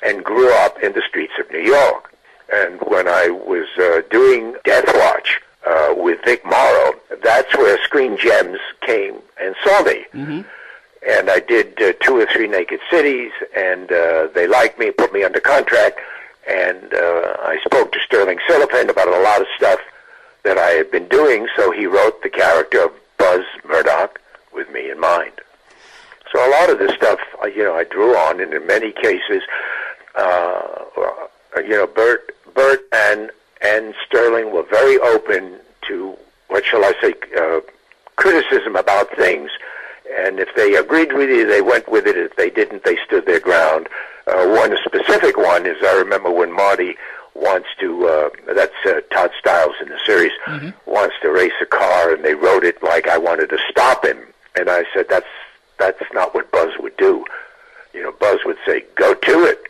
and 0.03 0.25
grew 0.25 0.53
up 0.53 0.83
in 0.83 0.93
the 0.93 1.03
streets 1.09 1.33
of 1.39 1.51
New 1.51 1.61
York. 1.61 2.10
And 2.53 2.81
when 2.83 3.07
I 3.09 3.29
was 3.31 3.69
uh, 3.79 4.03
doing 4.11 4.57
Death 4.65 4.91
Watch 4.95 5.41
uh, 5.67 5.95
with 5.97 6.19
Vic 6.25 6.45
Morrow, 6.45 6.95
that's 7.23 7.55
where 7.57 7.83
Screen 7.85 8.17
Gems 8.17 8.59
came 8.81 9.17
and 9.41 9.55
saw 9.63 9.83
me. 9.83 10.05
Mm-hmm. 10.13 10.41
And 11.09 11.31
I 11.31 11.41
did 11.41 11.81
uh, 11.81 11.93
two 12.01 12.17
or 12.17 12.27
three 12.27 12.47
Naked 12.49 12.81
Cities, 12.91 13.33
and 13.57 13.91
uh, 13.91 14.29
they 14.35 14.47
liked 14.47 14.79
me, 14.79 14.91
put 14.91 15.13
me 15.13 15.23
under 15.23 15.41
contract, 15.41 15.99
and 16.49 16.93
uh, 16.93 17.37
I 17.41 17.59
spoke 17.65 17.93
to 17.93 18.01
Sterling 18.01 18.39
Silliphant 18.49 18.91
about 18.91 19.09
a 19.09 19.21
lot 19.23 19.41
of 19.41 19.47
stuff 19.57 19.81
that 20.43 20.59
I 20.59 20.71
had 20.71 20.91
been 20.91 21.09
doing, 21.09 21.47
so 21.57 21.71
he 21.71 21.87
wrote 21.87 22.23
the 22.23 22.31
character 22.31 22.85
of 22.85 22.93
Buzz 23.19 23.45
Murdoch 23.67 24.21
with 24.53 24.71
me 24.71 24.91
in 24.91 24.99
mind. 24.99 25.33
So 26.33 26.47
a 26.47 26.51
lot 26.51 26.71
of 26.71 26.79
this 26.79 26.95
stuff, 26.95 27.21
uh, 27.43 27.47
you 27.47 27.63
know, 27.63 27.75
I 27.75 27.85
drew 27.85 28.17
on, 28.17 28.41
and 28.41 28.53
in 28.53 28.67
many 28.67 28.93
cases, 28.93 29.43
uh, 30.15 30.85
you 31.57 31.71
know, 31.71 31.87
Bert, 31.87 32.35
Bert 32.61 32.83
and 32.93 33.31
and 33.63 33.95
Sterling 34.07 34.53
were 34.53 34.65
very 34.65 34.99
open 34.99 35.59
to 35.89 36.15
what 36.49 36.65
shall 36.65 36.85
I 36.85 36.93
say, 37.01 37.15
uh, 37.39 37.61
criticism 38.17 38.77
about 38.77 39.15
things. 39.17 39.51
And 40.19 40.39
if 40.41 40.49
they 40.57 40.75
agreed 40.75 41.13
with 41.13 41.31
you, 41.31 41.47
they 41.47 41.63
went 41.63 41.91
with 41.91 42.07
it. 42.07 42.17
If 42.19 42.37
they 42.37 42.51
didn't, 42.51 42.85
they 42.85 42.99
stood 43.07 43.25
their 43.27 43.41
ground. 43.41 43.89
Uh, 44.27 44.47
one 44.49 44.77
specific 44.85 45.37
one 45.39 45.65
is 45.67 45.77
I 45.83 45.97
remember 45.99 46.31
when 46.31 46.53
Marty 46.53 46.97
wants 47.35 47.69
to, 47.81 48.07
uh, 48.07 48.29
that's 48.55 48.75
uh, 48.85 49.01
Todd 49.11 49.31
Stiles 49.39 49.77
in 49.81 49.89
the 49.89 50.01
series, 50.05 50.33
wants 50.87 51.15
to 51.23 51.31
race 51.31 51.53
a 51.63 51.67
car, 51.67 52.13
and 52.13 52.25
they 52.25 52.35
wrote 52.35 52.65
it 52.65 52.83
like 52.83 53.09
I 53.09 53.17
wanted 53.17 53.49
to 53.51 53.59
stop 53.71 54.05
him. 54.05 54.19
And 54.57 54.69
I 54.69 54.85
said, 54.93 55.07
that's 55.09 55.33
that's 55.79 56.03
not 56.13 56.35
what 56.35 56.51
Buzz 56.51 56.73
would 56.81 56.97
do. 56.99 57.25
You 57.95 58.03
know, 58.03 58.13
Buzz 58.13 58.41
would 58.45 58.59
say, 58.67 58.85
go 58.97 59.15
to 59.15 59.45
it. 59.45 59.63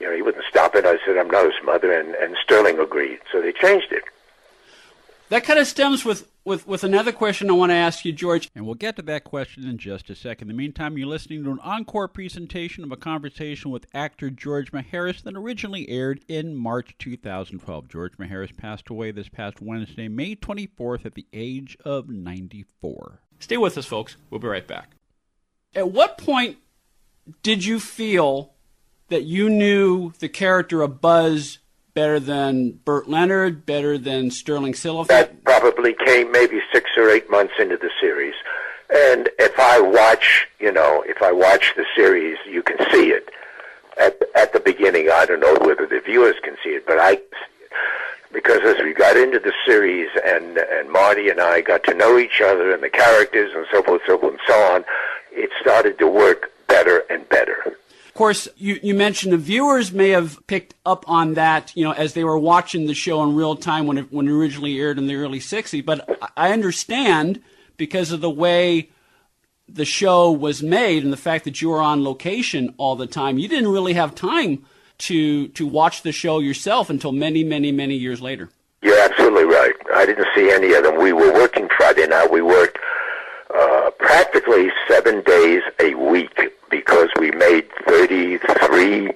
You 0.00 0.08
know, 0.08 0.14
he 0.14 0.22
wouldn't 0.22 0.44
stop 0.48 0.74
it. 0.74 0.84
I 0.84 0.96
said, 1.06 1.16
I'm 1.16 1.30
not 1.30 1.44
his 1.44 1.54
mother, 1.64 1.92
and, 1.92 2.14
and 2.14 2.36
Sterling 2.42 2.78
agreed. 2.78 3.20
So 3.32 3.40
they 3.40 3.52
changed 3.52 3.92
it. 3.92 4.04
That 5.30 5.44
kind 5.44 5.58
of 5.58 5.66
stems 5.66 6.04
with, 6.04 6.30
with, 6.44 6.66
with 6.66 6.84
another 6.84 7.10
question 7.10 7.48
I 7.48 7.54
want 7.54 7.70
to 7.70 7.76
ask 7.76 8.04
you, 8.04 8.12
George. 8.12 8.50
And 8.54 8.66
we'll 8.66 8.74
get 8.74 8.96
to 8.96 9.02
that 9.02 9.24
question 9.24 9.66
in 9.66 9.78
just 9.78 10.10
a 10.10 10.14
second. 10.14 10.50
In 10.50 10.56
the 10.56 10.62
meantime, 10.62 10.98
you're 10.98 11.08
listening 11.08 11.44
to 11.44 11.50
an 11.50 11.60
encore 11.60 12.08
presentation 12.08 12.84
of 12.84 12.92
a 12.92 12.96
conversation 12.96 13.70
with 13.70 13.86
actor 13.94 14.28
George 14.28 14.70
Maharis 14.70 15.22
that 15.22 15.34
originally 15.34 15.88
aired 15.88 16.20
in 16.28 16.54
March 16.54 16.94
2012. 16.98 17.88
George 17.88 18.18
Maharis 18.18 18.54
passed 18.54 18.90
away 18.90 19.12
this 19.12 19.28
past 19.28 19.62
Wednesday, 19.62 20.08
May 20.08 20.36
24th, 20.36 21.06
at 21.06 21.14
the 21.14 21.26
age 21.32 21.78
of 21.84 22.08
94. 22.08 23.20
Stay 23.40 23.56
with 23.56 23.78
us, 23.78 23.86
folks. 23.86 24.16
We'll 24.30 24.40
be 24.40 24.48
right 24.48 24.66
back. 24.66 24.90
At 25.74 25.90
what 25.90 26.18
point 26.18 26.58
did 27.42 27.64
you 27.64 27.80
feel 27.80 28.53
that 29.08 29.24
you 29.24 29.48
knew 29.48 30.12
the 30.18 30.28
character 30.28 30.82
of 30.82 31.00
Buzz 31.00 31.58
better 31.94 32.18
than 32.18 32.72
Bert 32.84 33.08
Leonard, 33.08 33.64
better 33.64 33.96
than 33.96 34.30
Sterling 34.30 34.72
Silliphant? 34.72 35.08
That 35.08 35.44
probably 35.44 35.94
came 36.04 36.32
maybe 36.32 36.60
six 36.72 36.90
or 36.96 37.08
eight 37.10 37.30
months 37.30 37.54
into 37.58 37.76
the 37.76 37.90
series. 38.00 38.34
And 38.94 39.30
if 39.38 39.58
I 39.58 39.80
watch, 39.80 40.46
you 40.60 40.72
know, 40.72 41.02
if 41.06 41.22
I 41.22 41.32
watch 41.32 41.72
the 41.76 41.86
series, 41.96 42.36
you 42.46 42.62
can 42.62 42.78
see 42.92 43.10
it 43.10 43.30
at 43.98 44.20
at 44.34 44.52
the 44.52 44.60
beginning. 44.60 45.10
I 45.10 45.26
don't 45.26 45.40
know 45.40 45.56
whether 45.66 45.86
the 45.86 46.00
viewers 46.00 46.36
can 46.42 46.56
see 46.62 46.70
it, 46.70 46.86
but 46.86 46.98
I 46.98 47.18
because 48.32 48.60
as 48.64 48.82
we 48.82 48.92
got 48.92 49.16
into 49.16 49.38
the 49.38 49.52
series 49.64 50.10
and 50.24 50.58
and 50.58 50.90
Marty 50.90 51.28
and 51.28 51.40
I 51.40 51.60
got 51.60 51.84
to 51.84 51.94
know 51.94 52.18
each 52.18 52.40
other 52.40 52.72
and 52.72 52.82
the 52.82 52.90
characters 52.90 53.52
and 53.54 53.66
so 53.72 53.82
forth, 53.82 54.02
so 54.06 54.18
forth, 54.18 54.32
and 54.32 54.42
so 54.46 54.74
on, 54.74 54.84
it 55.32 55.50
started 55.60 55.98
to 55.98 56.08
work 56.08 56.52
better 56.66 57.04
and 57.10 57.28
better. 57.28 57.76
Of 58.14 58.18
course, 58.18 58.46
you, 58.56 58.78
you 58.80 58.94
mentioned 58.94 59.32
the 59.32 59.38
viewers 59.38 59.90
may 59.90 60.10
have 60.10 60.38
picked 60.46 60.76
up 60.86 61.04
on 61.08 61.34
that, 61.34 61.72
you 61.74 61.82
know, 61.82 61.90
as 61.90 62.14
they 62.14 62.22
were 62.22 62.38
watching 62.38 62.86
the 62.86 62.94
show 62.94 63.20
in 63.24 63.34
real 63.34 63.56
time 63.56 63.88
when 63.88 63.98
it, 63.98 64.12
when 64.12 64.28
it 64.28 64.30
originally 64.30 64.78
aired 64.78 64.98
in 64.98 65.08
the 65.08 65.16
early 65.16 65.40
60s. 65.40 65.84
But 65.84 66.08
I 66.36 66.52
understand 66.52 67.42
because 67.76 68.12
of 68.12 68.20
the 68.20 68.30
way 68.30 68.90
the 69.68 69.84
show 69.84 70.30
was 70.30 70.62
made 70.62 71.02
and 71.02 71.12
the 71.12 71.16
fact 71.16 71.42
that 71.42 71.60
you 71.60 71.70
were 71.70 71.80
on 71.80 72.04
location 72.04 72.72
all 72.76 72.94
the 72.94 73.08
time, 73.08 73.36
you 73.36 73.48
didn't 73.48 73.72
really 73.72 73.94
have 73.94 74.14
time 74.14 74.64
to 74.98 75.48
to 75.48 75.66
watch 75.66 76.02
the 76.02 76.12
show 76.12 76.38
yourself 76.38 76.90
until 76.90 77.10
many, 77.10 77.42
many, 77.42 77.72
many 77.72 77.96
years 77.96 78.20
later. 78.20 78.48
You're 78.80 79.00
absolutely 79.00 79.42
right. 79.42 79.74
I 79.92 80.06
didn't 80.06 80.28
see 80.36 80.52
any 80.52 80.72
of 80.74 80.84
them. 80.84 80.98
We 80.98 81.12
were 81.12 81.32
working 81.32 81.68
Friday 81.76 82.06
night. 82.06 82.30
We 82.30 82.42
worked 82.42 82.78
uh, 83.52 83.90
practically 83.98 84.68
seven 84.86 85.20
days 85.22 85.62
a 85.80 85.96
week 85.96 86.52
because 86.74 87.08
we 87.20 87.30
made 87.30 87.64
33, 87.86 89.12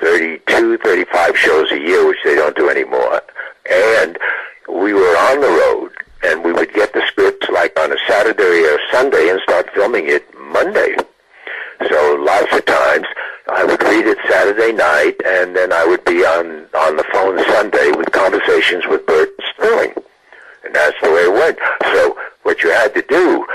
32, 0.00 0.78
35 0.78 1.38
shows 1.38 1.70
a 1.70 1.78
year, 1.78 2.04
which 2.08 2.18
they 2.24 2.34
don't 2.34 2.56
do 2.56 2.68
anymore. 2.68 3.22
And 3.70 4.18
we 4.68 4.92
were 4.94 5.16
on 5.30 5.40
the 5.40 5.46
road, 5.46 5.92
and 6.24 6.42
we 6.42 6.52
would 6.52 6.72
get 6.74 6.92
the 6.92 7.06
scripts 7.06 7.48
like 7.50 7.78
on 7.78 7.92
a 7.92 7.96
Saturday 8.08 8.64
or 8.64 8.80
Sunday 8.90 9.28
and 9.28 9.40
start 9.42 9.70
filming 9.76 10.08
it 10.08 10.26
Monday. 10.40 10.96
So 11.88 12.16
lots 12.16 12.52
of 12.52 12.64
times 12.66 13.06
I 13.48 13.62
would 13.62 13.80
read 13.80 14.08
it 14.08 14.18
Saturday 14.28 14.72
night, 14.72 15.20
and 15.24 15.54
then 15.54 15.72
I 15.72 15.84
would 15.84 16.04
be 16.04 16.24
on 16.24 16.66
on 16.74 16.96
the 16.96 17.04
phone 17.12 17.38
Sunday 17.44 17.92
with 17.92 18.10
conversations 18.10 18.86
with 18.88 19.06
Bert 19.06 19.30
Sterling, 19.54 19.94
and 20.64 20.74
that's 20.74 21.00
the 21.00 21.12
way 21.12 21.22
it 21.22 21.32
went. 21.32 21.58
So 21.94 22.18
what 22.42 22.60
you 22.64 22.70
had 22.70 22.92
to 22.94 23.02
do 23.02 23.46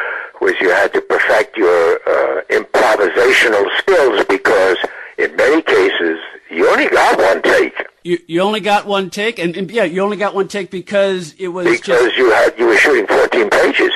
was 0.44 0.54
you 0.62 0.70
had 0.70 0.94
to 0.94 1.02
perfect 1.02 1.56
your 1.58 2.00
uh, 2.08 2.42
improvisational 2.50 3.66
skills 3.80 4.24
because 4.26 4.78
in 5.18 5.36
many 5.36 5.62
cases 5.62 6.20
you 6.50 6.70
only 6.70 6.88
got 6.88 7.18
one 7.18 7.42
take 7.42 7.74
You 8.04 8.20
you 8.28 8.42
only 8.42 8.60
got 8.60 8.86
one 8.86 9.10
take, 9.10 9.40
and, 9.40 9.56
and 9.58 9.72
yeah, 9.72 9.86
you 9.86 10.02
only 10.02 10.18
got 10.18 10.36
one 10.36 10.48
take 10.48 10.70
because 10.70 11.34
it 11.40 11.48
was 11.48 11.66
because 11.68 12.04
just 12.04 12.18
you 12.18 12.30
had 12.32 12.54
you 12.60 12.66
were 12.68 12.78
shooting 12.78 13.08
14 13.08 13.50
pages. 13.50 13.92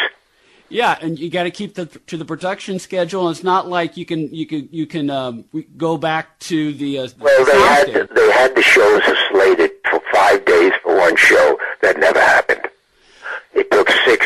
Yeah, 0.69 0.97
and 1.01 1.17
you 1.19 1.29
got 1.29 1.43
to 1.43 1.51
keep 1.51 1.75
the 1.75 1.85
to 1.85 2.17
the 2.17 2.25
production 2.25 2.79
schedule. 2.79 3.29
It's 3.29 3.43
not 3.43 3.67
like 3.67 3.95
you 3.97 4.05
can 4.05 4.33
you 4.33 4.45
can 4.47 4.67
you 4.71 4.85
can 4.85 5.09
um, 5.09 5.45
go 5.77 5.97
back 5.97 6.39
to 6.51 6.73
the. 6.73 6.99
Uh, 6.99 7.07
Well, 7.19 7.45
they 7.45 7.59
had 7.59 7.87
stand. 7.89 8.09
they 8.15 8.31
had 8.31 8.55
the 8.55 8.61
shows 8.61 9.01
slated 9.29 9.71
for 9.89 10.01
five 10.13 10.43
days 10.45 10.73
for 10.83 10.95
one 10.97 11.15
show. 11.15 11.59
That 11.81 11.97
never 11.99 12.19
happened. 12.19 12.65
It 13.53 13.71
took 13.71 13.89
six, 14.05 14.25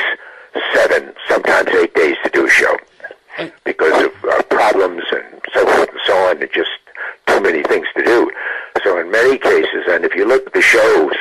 seven, 0.74 1.11
sometimes 1.52 1.78
eight 1.78 1.94
days 1.96 2.16
to 2.24 2.30
do 2.30 2.46
a 2.46 2.50
show 2.50 2.78
because 3.64 4.04
of 4.04 4.12
uh, 4.26 4.42
problems 4.44 5.04
and 5.12 5.42
so 5.54 5.66
forth 5.66 5.90
and 5.90 6.00
so 6.06 6.16
on, 6.30 6.42
and 6.42 6.52
just 6.54 6.70
too 7.28 7.42
many 7.42 7.64
things 7.64 7.88
to 7.96 8.04
do. 8.04 8.32
So 8.84 9.00
in 9.00 9.12
many 9.12 9.38
cases, 9.38 9.84
and 9.90 10.06
if 10.06 10.16
you 10.16 10.26
look 10.26 10.46
at 10.48 10.54
the 10.54 10.62
shows, 10.62 11.14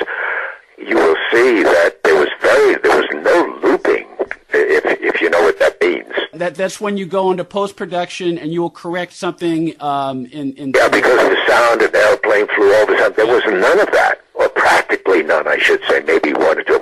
you 0.79 0.97
will 0.97 1.17
see 1.31 1.63
that 1.63 2.03
there 2.05 2.15
was 2.15 2.29
very 2.41 2.77
there 2.77 2.97
was 2.97 3.09
no 3.13 3.59
looping, 3.63 4.07
if 4.51 4.85
if 5.01 5.21
you 5.21 5.31
know 5.31 5.43
what 5.43 5.59
that 5.59 5.81
means. 5.81 6.13
that 6.33 6.55
that's 6.55 6.81
when 6.81 6.97
you 6.97 7.07
go 7.07 7.31
into 7.31 7.45
post 7.45 7.77
production 7.77 8.39
and 8.39 8.53
you 8.53 8.63
will 8.63 8.71
correct 8.71 9.13
something 9.13 9.75
um, 9.81 10.27
in 10.27 10.53
in. 10.55 10.73
Yeah, 10.75 10.89
because 10.89 11.19
the 11.29 11.39
sound 11.47 11.83
of 11.83 11.93
the 11.93 11.99
airplane 11.99 12.47
flew 12.55 12.73
over 12.75 12.97
something. 12.99 13.27
There 13.27 13.35
was 13.35 13.45
none 13.47 13.81
of 13.81 13.91
that, 13.93 14.21
or 14.35 14.49
practically 14.49 15.23
none, 15.23 15.47
I 15.49 15.59
should 15.59 15.83
say. 15.89 16.01
Maybe 16.01 16.33
one 16.33 16.59
or 16.59 16.63
two. 16.63 16.80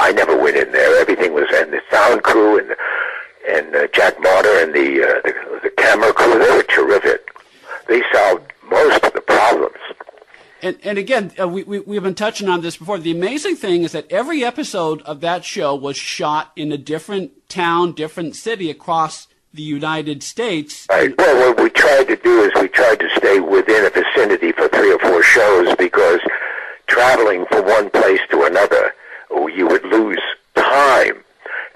I 0.00 0.12
never 0.12 0.36
went 0.36 0.56
in 0.56 0.72
there. 0.72 1.00
Everything 1.00 1.34
was, 1.34 1.46
and 1.54 1.72
the 1.72 1.80
sound 1.90 2.22
crew 2.22 2.58
and 2.58 2.74
and 3.48 3.74
uh, 3.74 3.86
Jack 3.92 4.20
Marta 4.20 4.62
and 4.62 4.74
the, 4.74 5.02
uh, 5.02 5.20
the 5.24 5.60
the 5.62 5.70
camera 5.70 6.12
crew. 6.12 6.38
They 6.38 6.56
were 6.56 6.62
terrific. 6.64 7.28
They 7.88 8.02
solved 8.12 8.52
most 8.70 9.04
of 9.04 9.12
the 9.12 9.20
problems. 9.20 9.76
And, 10.62 10.78
and 10.84 10.98
again, 10.98 11.32
uh, 11.40 11.48
we, 11.48 11.62
we, 11.64 11.80
we've 11.80 12.02
been 12.02 12.14
touching 12.14 12.48
on 12.48 12.60
this 12.60 12.76
before. 12.76 12.98
The 12.98 13.10
amazing 13.10 13.56
thing 13.56 13.82
is 13.82 13.92
that 13.92 14.10
every 14.12 14.44
episode 14.44 15.00
of 15.02 15.20
that 15.22 15.44
show 15.44 15.74
was 15.74 15.96
shot 15.96 16.52
in 16.54 16.70
a 16.70 16.76
different 16.76 17.48
town, 17.48 17.92
different 17.92 18.36
city 18.36 18.70
across 18.70 19.26
the 19.54 19.62
United 19.62 20.22
States. 20.22 20.86
Right. 20.90 21.16
Well, 21.16 21.48
what 21.54 21.62
we 21.62 21.70
tried 21.70 22.08
to 22.08 22.16
do 22.16 22.42
is 22.42 22.52
we 22.60 22.68
tried 22.68 23.00
to 23.00 23.08
stay 23.16 23.40
within 23.40 23.86
a 23.86 23.90
vicinity 23.90 24.52
for 24.52 24.68
three 24.68 24.92
or 24.92 24.98
four 24.98 25.22
shows 25.22 25.74
because 25.76 26.20
traveling 26.86 27.46
from 27.46 27.64
one 27.64 27.88
place 27.90 28.20
to 28.30 28.42
another, 28.42 28.94
Oh, 29.30 29.46
you 29.48 29.66
would 29.68 29.84
lose 29.84 30.20
time. 30.54 31.22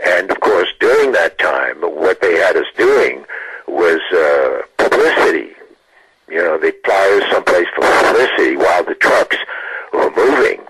And 0.05 0.31
of 0.31 0.41
course, 0.41 0.69
during 0.81 1.13
that 1.13 1.39
time, 1.39 1.77
what 1.81 2.21
they 2.21 2.35
had 2.37 2.57
us 2.57 2.67
doing 2.77 3.25
was 3.67 4.01
uh, 4.13 4.63
publicity. 4.77 5.53
You 6.29 6.39
know, 6.43 6.59
they 6.59 6.73
fly 6.85 7.21
us 7.23 7.31
someplace 7.33 7.69
for 7.75 7.83
publicity 7.83 8.57
while 8.57 8.85
the 8.85 8.95
trucks 8.95 9.37
were 9.93 10.11
moving, 10.17 10.61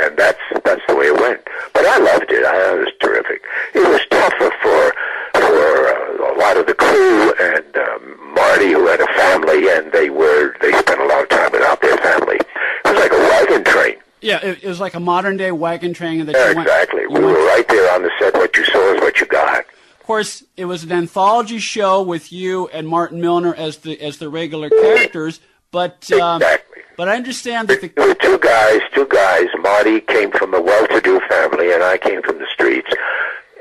and 0.00 0.16
that's 0.16 0.40
that's 0.64 0.82
the 0.88 0.96
way 0.96 1.06
it 1.06 1.20
went. 1.20 1.40
But 1.72 1.86
I 1.86 1.98
loved 1.98 2.30
it. 2.30 2.44
I, 2.44 2.74
it 2.74 2.78
was 2.78 2.92
terrific. 3.00 3.42
It 3.74 3.86
was 3.88 4.00
tougher 4.10 4.50
for 4.62 4.94
for 5.40 5.54
uh, 5.88 6.34
a 6.34 6.36
lot 6.38 6.56
of 6.56 6.66
the 6.66 6.74
crew 6.74 7.32
and 7.40 7.76
um, 7.76 8.34
Marty, 8.34 8.72
who 8.72 8.86
had 8.86 9.00
a 9.00 9.06
family, 9.14 9.68
and 9.70 9.92
they 9.92 10.10
were 10.10 10.56
they 10.60 10.72
spent 10.72 11.00
a 11.00 11.06
lot 11.06 11.22
of 11.22 11.28
time 11.28 11.52
without 11.52 11.80
their 11.80 11.96
family. 11.98 12.36
It 12.36 12.84
was 12.84 12.98
like 12.98 13.12
a 13.12 13.16
wagon 13.16 13.64
train. 13.64 13.96
Yeah, 14.20 14.40
it, 14.42 14.64
it 14.64 14.68
was 14.68 14.73
like 14.84 14.94
a 14.94 15.00
modern 15.00 15.36
day 15.38 15.50
wagon 15.50 15.94
train. 15.94 16.24
That 16.26 16.36
Yeah, 16.36 16.50
you 16.50 16.56
went- 16.56 16.68
exactly. 16.68 17.02
you 17.02 17.08
We 17.10 17.20
went- 17.24 17.38
were 17.38 17.46
right 17.46 17.66
there 17.68 17.92
on 17.94 18.02
the 18.02 18.10
set. 18.18 18.34
What 18.34 18.54
you 18.56 18.64
saw 18.66 18.94
is 18.94 19.00
what 19.00 19.18
you 19.18 19.26
got. 19.26 19.60
Of 20.00 20.06
course, 20.06 20.44
it 20.58 20.66
was 20.66 20.84
an 20.84 20.92
anthology 20.92 21.58
show 21.58 22.02
with 22.02 22.30
you 22.30 22.68
and 22.72 22.86
Martin 22.86 23.20
Milner 23.20 23.54
as 23.56 23.78
the 23.78 23.98
as 24.00 24.18
the 24.18 24.28
regular 24.28 24.68
characters. 24.68 25.40
But 25.72 26.12
um, 26.12 26.42
Exactly. 26.42 26.82
but 26.96 27.08
I 27.08 27.16
understand 27.16 27.68
that 27.68 27.80
the 27.80 27.88
There 27.88 28.08
were 28.08 28.14
two 28.14 28.38
guys, 28.38 28.80
two 28.94 29.06
guys. 29.06 29.48
Marty 29.58 30.00
came 30.02 30.30
from 30.30 30.52
a 30.54 30.60
well-to-do 30.60 31.18
family, 31.28 31.72
and 31.72 31.82
I 31.82 31.96
came 31.98 32.20
from 32.22 32.38
the 32.38 32.46
streets. 32.52 32.90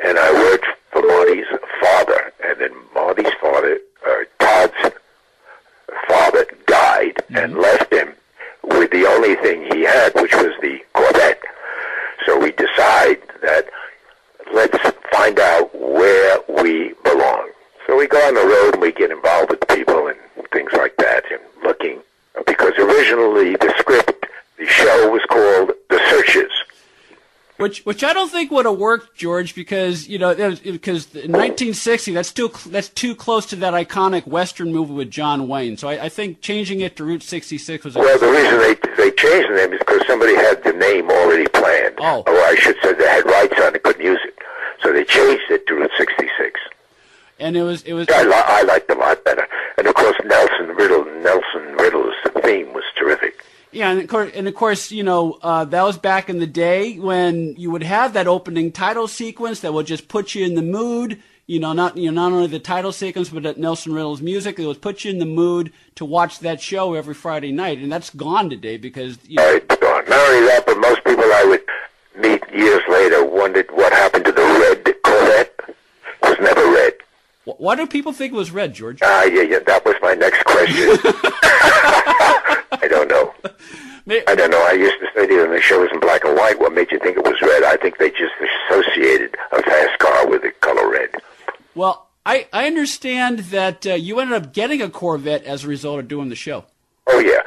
And 0.04 0.20
I 0.20 0.32
worked 0.34 0.66
for 0.92 1.02
Marty's 1.02 1.48
father, 1.80 2.34
and 2.44 2.60
then 2.60 2.72
Marty's 2.94 3.34
father, 3.42 3.80
uh, 4.06 4.24
Todd's 4.40 4.94
father, 6.10 6.46
died 6.68 7.24
and 7.34 7.58
left 7.58 7.92
him 7.94 8.14
with 8.64 8.92
the 8.92 9.06
only 9.06 9.36
thing 9.36 9.64
he 9.74 9.84
had, 9.84 10.14
which 10.16 10.36
was 10.36 10.54
the 10.62 10.83
we 12.44 12.52
decide 12.52 13.22
that 13.42 13.70
let's 14.54 14.78
find 15.14 15.40
out 15.40 15.74
where 15.74 16.40
we 16.62 16.94
belong. 17.06 17.50
So 17.88 17.98
we 17.98 18.06
go 18.06 18.20
on 18.28 18.34
the 18.34 18.42
road 18.46 18.74
and 18.74 18.82
we 18.82 18.92
get 18.92 19.12
involved 19.12 19.50
with 19.50 19.66
people 19.70 20.08
and 20.08 20.18
things 20.52 20.72
like 20.74 20.98
that 20.98 21.24
and 21.32 21.40
looking. 21.64 22.02
Because 22.46 22.74
originally 22.78 23.56
the 23.56 23.74
script, 23.80 24.26
the 24.58 24.66
show 24.66 25.10
was 25.10 25.22
called 25.30 25.72
The 25.90 26.00
Searchers. 26.10 26.52
which 27.58 27.86
which 27.86 28.04
I 28.04 28.12
don't 28.12 28.30
think 28.30 28.52
would 28.52 28.66
have 28.66 28.78
worked, 28.78 29.16
George, 29.16 29.56
because 29.56 30.10
you 30.10 30.20
know 30.20 30.34
because 30.36 31.16
in 31.16 31.32
1960 31.32 32.12
that's 32.12 32.34
too 32.34 32.52
that's 32.68 32.90
too 32.90 33.16
close 33.16 33.46
to 33.48 33.56
that 33.58 33.74
iconic 33.74 34.28
Western 34.28 34.74
movie 34.74 34.94
with 34.94 35.10
John 35.12 35.48
Wayne. 35.48 35.78
So 35.78 35.88
I, 35.88 36.06
I 36.06 36.10
think 36.10 36.42
changing 36.42 36.82
it 36.82 36.98
to 36.98 37.06
Route 37.06 37.24
66 37.24 37.86
was 37.86 37.96
a 37.96 38.00
Well, 38.00 38.20
the 38.20 38.28
reason 38.28 38.60
they 38.60 38.76
they 38.98 39.12
changed 39.16 39.50
the 39.50 39.56
name 39.56 39.74
is 39.74 39.80
because 39.80 40.06
somebody 40.08 40.36
had 40.36 40.62
the 40.64 40.74
name 40.74 41.10
already 41.10 41.48
planned. 41.64 41.96
Oh. 42.00 42.24
Or 42.28 42.34
I 42.52 42.56
should 42.56 42.76
say 42.84 42.94
they 42.94 43.08
had 43.08 43.26
rights 43.26 43.60
on 43.62 43.76
it, 43.76 43.84
couldn't 43.84 44.04
use 44.06 44.20
it. 44.26 44.38
So 44.82 44.92
they 44.92 45.04
changed 45.06 45.44
it 45.50 45.66
to 45.68 45.76
Route 45.76 45.92
66. 45.98 46.60
and 47.40 47.56
it 47.58 47.64
was 47.64 47.84
it 47.84 47.94
was 47.94 48.08
I, 48.10 48.24
li- 48.24 48.34
I 48.60 48.62
liked 48.64 48.90
a 48.92 48.96
lot 48.96 49.24
better. 49.24 49.48
And 49.78 49.88
of 49.88 49.94
course, 49.96 50.16
Nelson 50.26 50.68
Riddle, 50.76 51.06
Nelson 51.22 51.76
Riddle's 51.78 52.16
theme 52.44 52.74
was 52.74 52.84
terrific. 52.98 53.44
Yeah, 53.72 53.90
and 53.92 54.00
of 54.02 54.08
course, 54.08 54.32
and 54.36 54.48
of 54.48 54.54
course, 54.54 54.92
you 54.92 55.04
know 55.04 55.40
uh, 55.42 55.66
that 55.66 55.84
was 55.84 55.98
back 55.98 56.30
in 56.30 56.40
the 56.40 56.48
day 56.48 57.00
when 57.00 57.56
you 57.58 57.72
would 57.72 57.82
have 57.84 58.14
that 58.14 58.28
opening 58.28 58.72
title 58.72 59.08
sequence 59.08 59.62
that 59.62 59.74
would 59.74 59.88
just 59.88 60.08
put 60.10 60.36
you 60.36 60.46
in 60.46 60.54
the 60.56 60.62
mood. 60.62 61.20
You 61.48 61.60
know, 61.60 61.74
not 61.74 61.98
you 61.98 62.12
know 62.12 62.22
not 62.22 62.36
only 62.36 62.48
the 62.48 62.60
title 62.60 62.92
sequence, 62.92 63.30
but 63.30 63.58
Nelson 63.58 63.94
Riddle's 63.94 64.22
music. 64.22 64.60
It 64.60 64.68
would 64.68 64.82
put 64.82 65.04
you 65.04 65.12
in 65.12 65.18
the 65.20 65.26
mood 65.26 65.74
to 65.96 66.06
watch 66.06 66.40
that 66.40 66.62
show 66.62 66.94
every 66.94 67.16
Friday 67.16 67.52
night, 67.52 67.80
and 67.80 67.92
that's 67.92 68.10
gone 68.12 68.50
today 68.50 68.78
because 68.78 69.18
you 69.28 69.38
know, 69.38 69.48
Uh, 69.50 69.56
it's 69.56 69.76
gone. 69.78 70.04
Not 70.08 70.20
only 70.30 70.46
that, 70.48 70.64
but 70.68 70.78
most 70.78 71.04
people 71.04 71.24
I 71.26 71.44
would 71.46 71.64
meet 72.24 72.42
years 72.54 72.84
later 72.88 73.26
wondered 73.44 73.70
what 73.72 73.92
happened 73.92 74.24
to 74.24 74.32
the 74.32 74.42
red 74.42 74.96
Corvette. 75.04 75.54
It 75.68 75.76
was 76.22 76.40
never 76.40 76.66
red. 76.72 76.94
why 77.44 77.76
do 77.76 77.86
people 77.86 78.14
think 78.14 78.32
it 78.32 78.38
was 78.38 78.52
red, 78.52 78.74
George? 78.74 79.00
Ah, 79.04 79.24
yeah, 79.26 79.42
yeah, 79.42 79.60
that 79.68 79.84
was 79.84 79.96
my 80.02 80.14
next 80.14 80.46
question. 80.46 80.88
I 82.72 82.88
don't 82.88 83.10
know. 83.10 83.34
I 84.28 84.34
don't 84.34 84.50
know. 84.50 84.66
I 84.66 84.72
used 84.72 84.98
to 85.02 85.08
say 85.14 85.28
to 85.28 85.42
them, 85.42 85.52
the 85.52 85.60
show 85.60 85.82
was 85.82 85.90
in 85.92 86.00
black 86.00 86.24
and 86.24 86.38
white. 86.38 86.58
What 86.58 86.74
made 86.74 86.90
you 86.90 87.00
think 87.00 87.18
it 87.18 87.26
was 87.26 87.42
red? 87.42 87.64
I 87.64 87.76
think 87.76 87.98
they 87.98 88.12
just 88.12 88.32
associated 88.70 89.36
a 89.52 89.62
fast 89.62 90.00
car 90.00 90.26
with 90.26 90.44
the 90.44 90.52
color 90.62 90.90
red. 90.90 91.10
Well, 91.76 92.08
I 92.26 92.48
I 92.54 92.68
understand 92.68 93.40
that 93.58 93.86
uh, 93.86 93.96
you 93.96 94.22
ended 94.22 94.42
up 94.42 94.54
getting 94.54 94.82
a 94.82 94.90
Corvette 94.90 95.44
as 95.44 95.66
a 95.66 95.68
result 95.68 96.00
of 96.00 96.08
doing 96.08 96.30
the 96.30 96.38
show. 96.38 96.64
Oh 97.08 97.20
yeah. 97.20 97.42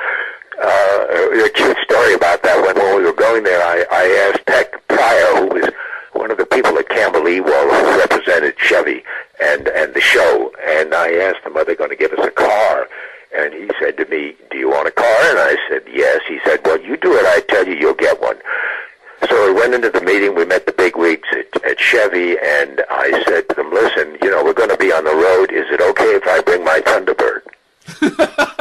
Uh, 0.62 1.44
a 1.44 1.50
cute 1.50 1.78
story 1.84 2.14
about 2.14 2.42
that. 2.42 2.60
When, 2.60 2.74
when 2.76 2.96
we 2.96 3.04
were 3.04 3.12
going 3.12 3.44
there, 3.44 3.62
I, 3.62 3.84
I 3.90 4.04
asked 4.28 4.46
Peck 4.46 4.86
Pryor, 4.88 5.36
who 5.36 5.46
was 5.48 5.62
one 5.62 5.62
of 5.62 5.66
the 5.66 5.75
people 6.56 6.78
at 6.78 6.88
Campbell 6.88 7.28
Ewald 7.28 7.70
who 7.70 7.98
represented 7.98 8.54
Chevy 8.58 9.04
and 9.42 9.68
and 9.68 9.92
the 9.92 10.00
show, 10.00 10.50
and 10.66 10.94
I 10.94 11.12
asked 11.12 11.44
him, 11.44 11.56
"Are 11.56 11.64
they 11.64 11.74
going 11.74 11.90
to 11.90 11.96
give 11.96 12.12
us 12.12 12.26
a 12.26 12.30
car?" 12.30 12.88
And 13.36 13.52
he 13.52 13.68
said 13.78 13.98
to 13.98 14.06
me, 14.06 14.34
"Do 14.50 14.56
you 14.56 14.70
want 14.70 14.88
a 14.88 14.90
car?" 14.90 15.20
And 15.30 15.38
I 15.38 15.56
said, 15.68 15.82
"Yes." 15.92 16.22
He 16.26 16.38
said, 16.46 16.60
"Well, 16.64 16.80
you 16.80 16.96
do 16.96 17.12
it. 17.14 17.26
I 17.26 17.40
tell 17.40 17.66
you, 17.66 17.74
you'll 17.74 17.92
get 18.08 18.22
one." 18.22 18.38
So 19.28 19.34
we 19.46 19.52
went 19.60 19.74
into 19.74 19.90
the 19.90 20.00
meeting. 20.00 20.34
We 20.34 20.46
met 20.46 20.64
the 20.64 20.72
big 20.72 20.96
wigs 20.96 21.28
at, 21.32 21.62
at 21.64 21.78
Chevy, 21.78 22.38
and 22.38 22.82
I 22.90 23.22
said 23.28 23.48
to 23.50 23.54
them, 23.54 23.70
"Listen, 23.70 24.16
you 24.22 24.30
know, 24.30 24.42
we're 24.42 24.54
going 24.54 24.70
to 24.70 24.78
be 24.78 24.92
on 24.92 25.04
the 25.04 25.14
road. 25.14 25.52
Is 25.52 25.66
it 25.70 25.82
okay 25.82 26.14
if 26.16 26.26
I 26.26 26.40
bring 26.40 26.64
my 26.64 26.80
Thunderbird?" 26.80 27.42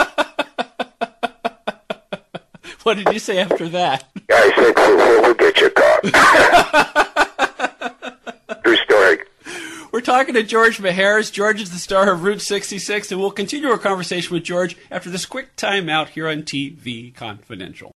What 2.86 2.98
did 2.98 3.12
you 3.12 3.18
say 3.18 3.40
after 3.40 3.68
that? 3.70 4.04
I 4.30 4.52
said, 4.56 4.74
"We'll, 4.78 4.96
we'll, 4.96 5.22
we'll 5.24 5.34
get 5.34 5.60
your 5.60 5.72
car." 5.72 6.02
True 8.64 8.76
story. 8.76 9.18
We're 9.92 9.95
talking 10.06 10.36
to 10.36 10.44
George 10.44 10.78
Maharis. 10.78 11.32
George 11.32 11.60
is 11.60 11.72
the 11.72 11.80
star 11.80 12.12
of 12.12 12.24
Route 12.24 12.42
66, 12.42 13.12
and 13.12 13.20
we'll 13.20 13.32
continue 13.32 13.70
our 13.70 13.78
conversation 13.78 14.34
with 14.34 14.44
George 14.44 14.78
after 14.92 15.10
this 15.10 15.26
quick 15.26 15.56
timeout 15.56 16.10
here 16.10 16.30
on 16.30 16.44
TV 16.44 17.14
Confidential. 17.14 17.92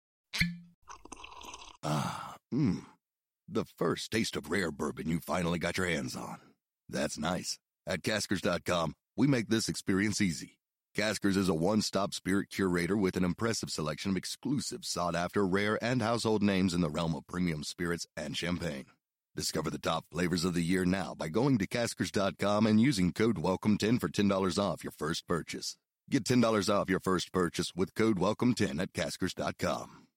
Ah, 1.84 2.36
Mmm. 2.54 2.82
The 3.48 3.66
first 3.78 4.12
taste 4.12 4.36
of 4.36 4.52
rare 4.52 4.72
bourbon 4.72 5.10
you 5.10 5.20
finally 5.20 5.60
got 5.60 5.78
your 5.78 5.88
hands 5.88 6.16
on. 6.16 6.40
That's 6.88 7.18
nice. 7.18 7.58
At 7.88 8.04
Caskers.com, 8.04 8.94
we 9.16 9.28
make 9.28 9.50
this 9.50 9.70
experience 9.70 10.22
easy. 10.22 10.58
Caskers 10.96 11.38
is 11.38 11.50
a 11.50 11.54
one 11.54 11.82
stop 11.82 12.14
spirit 12.14 12.50
curator 12.50 12.98
with 12.98 13.16
an 13.18 13.24
impressive 13.24 13.70
selection 13.70 14.12
of 14.12 14.18
exclusive, 14.18 14.84
sought 14.84 15.16
after, 15.16 15.46
rare, 15.46 15.84
and 15.84 16.02
household 16.02 16.44
names 16.44 16.74
in 16.74 16.82
the 16.82 16.90
realm 16.90 17.16
of 17.16 17.26
premium 17.28 17.64
spirits 17.64 18.06
and 18.18 18.36
champagne. 18.36 18.86
Discover 19.36 19.70
the 19.70 19.80
top 19.80 20.06
flavors 20.12 20.44
of 20.44 20.54
the 20.54 20.62
year 20.62 20.86
now 20.86 21.14
by 21.18 21.30
going 21.30 21.58
to 21.60 21.68
Caskers.com 21.68 22.66
and 22.66 22.82
using 22.82 23.14
code 23.14 23.38
WELCOME10 23.38 24.00
for 24.00 24.10
$10 24.10 24.58
off 24.58 24.84
your 24.84 24.92
first 24.92 25.28
purchase. 25.28 25.78
Get 26.10 26.24
$10 26.24 26.70
off 26.74 26.90
your 26.90 27.00
first 27.00 27.32
purchase 27.32 27.72
with 27.76 27.96
code 27.96 28.18
WELCOME10 28.18 28.82
at 28.82 28.94
Caskers.com. 28.94 30.08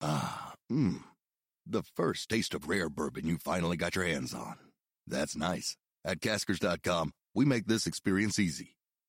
Ah, 0.00 0.54
mmm. 0.70 1.02
The 1.64 1.84
first 1.94 2.28
taste 2.28 2.54
of 2.54 2.68
rare 2.68 2.88
bourbon 2.88 3.28
you 3.28 3.38
finally 3.38 3.76
got 3.76 3.94
your 3.94 4.04
hands 4.04 4.34
on. 4.34 4.56
That's 5.06 5.36
nice. 5.36 5.76
At 6.04 6.20
Caskers.com, 6.20 7.12
we 7.34 7.44
make 7.44 7.66
this 7.66 7.86
experience 7.86 8.40
easy. 8.40 8.76